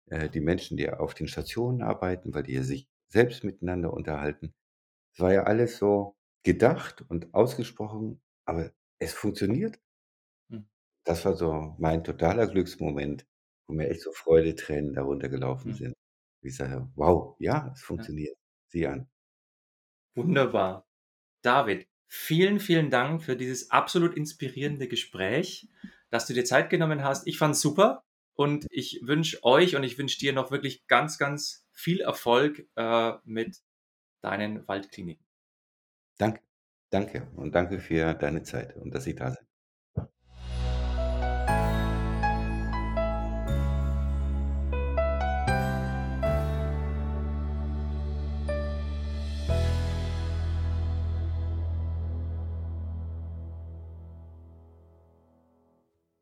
[0.07, 4.53] äh, die Menschen, die auf den Stationen arbeiten, weil die ja sich selbst miteinander unterhalten.
[5.13, 9.79] Es war ja alles so gedacht und ausgesprochen, aber es funktioniert.
[10.49, 10.61] Mhm.
[11.05, 13.27] Das war so mein totaler Glücksmoment,
[13.67, 15.75] wo mir echt so Freudentränen da runtergelaufen Mhm.
[15.75, 15.93] sind.
[16.41, 18.11] Ich sage: „Wow, ja, es Ja.
[18.11, 18.35] funktioniert.
[18.67, 19.07] Sieh an.“
[20.15, 20.85] Wunderbar.
[21.43, 25.69] David, vielen, vielen Dank für dieses absolut inspirierende Gespräch,
[26.11, 27.27] dass du dir Zeit genommen hast.
[27.27, 28.03] Ich fand's super
[28.35, 33.13] und ich wünsche euch und ich wünsche dir noch wirklich ganz, ganz viel Erfolg, äh,
[33.25, 33.59] mit
[34.21, 35.25] deinen Waldkliniken.
[36.17, 36.41] Danke.
[36.89, 39.45] Danke und danke für deine Zeit und dass ich da sein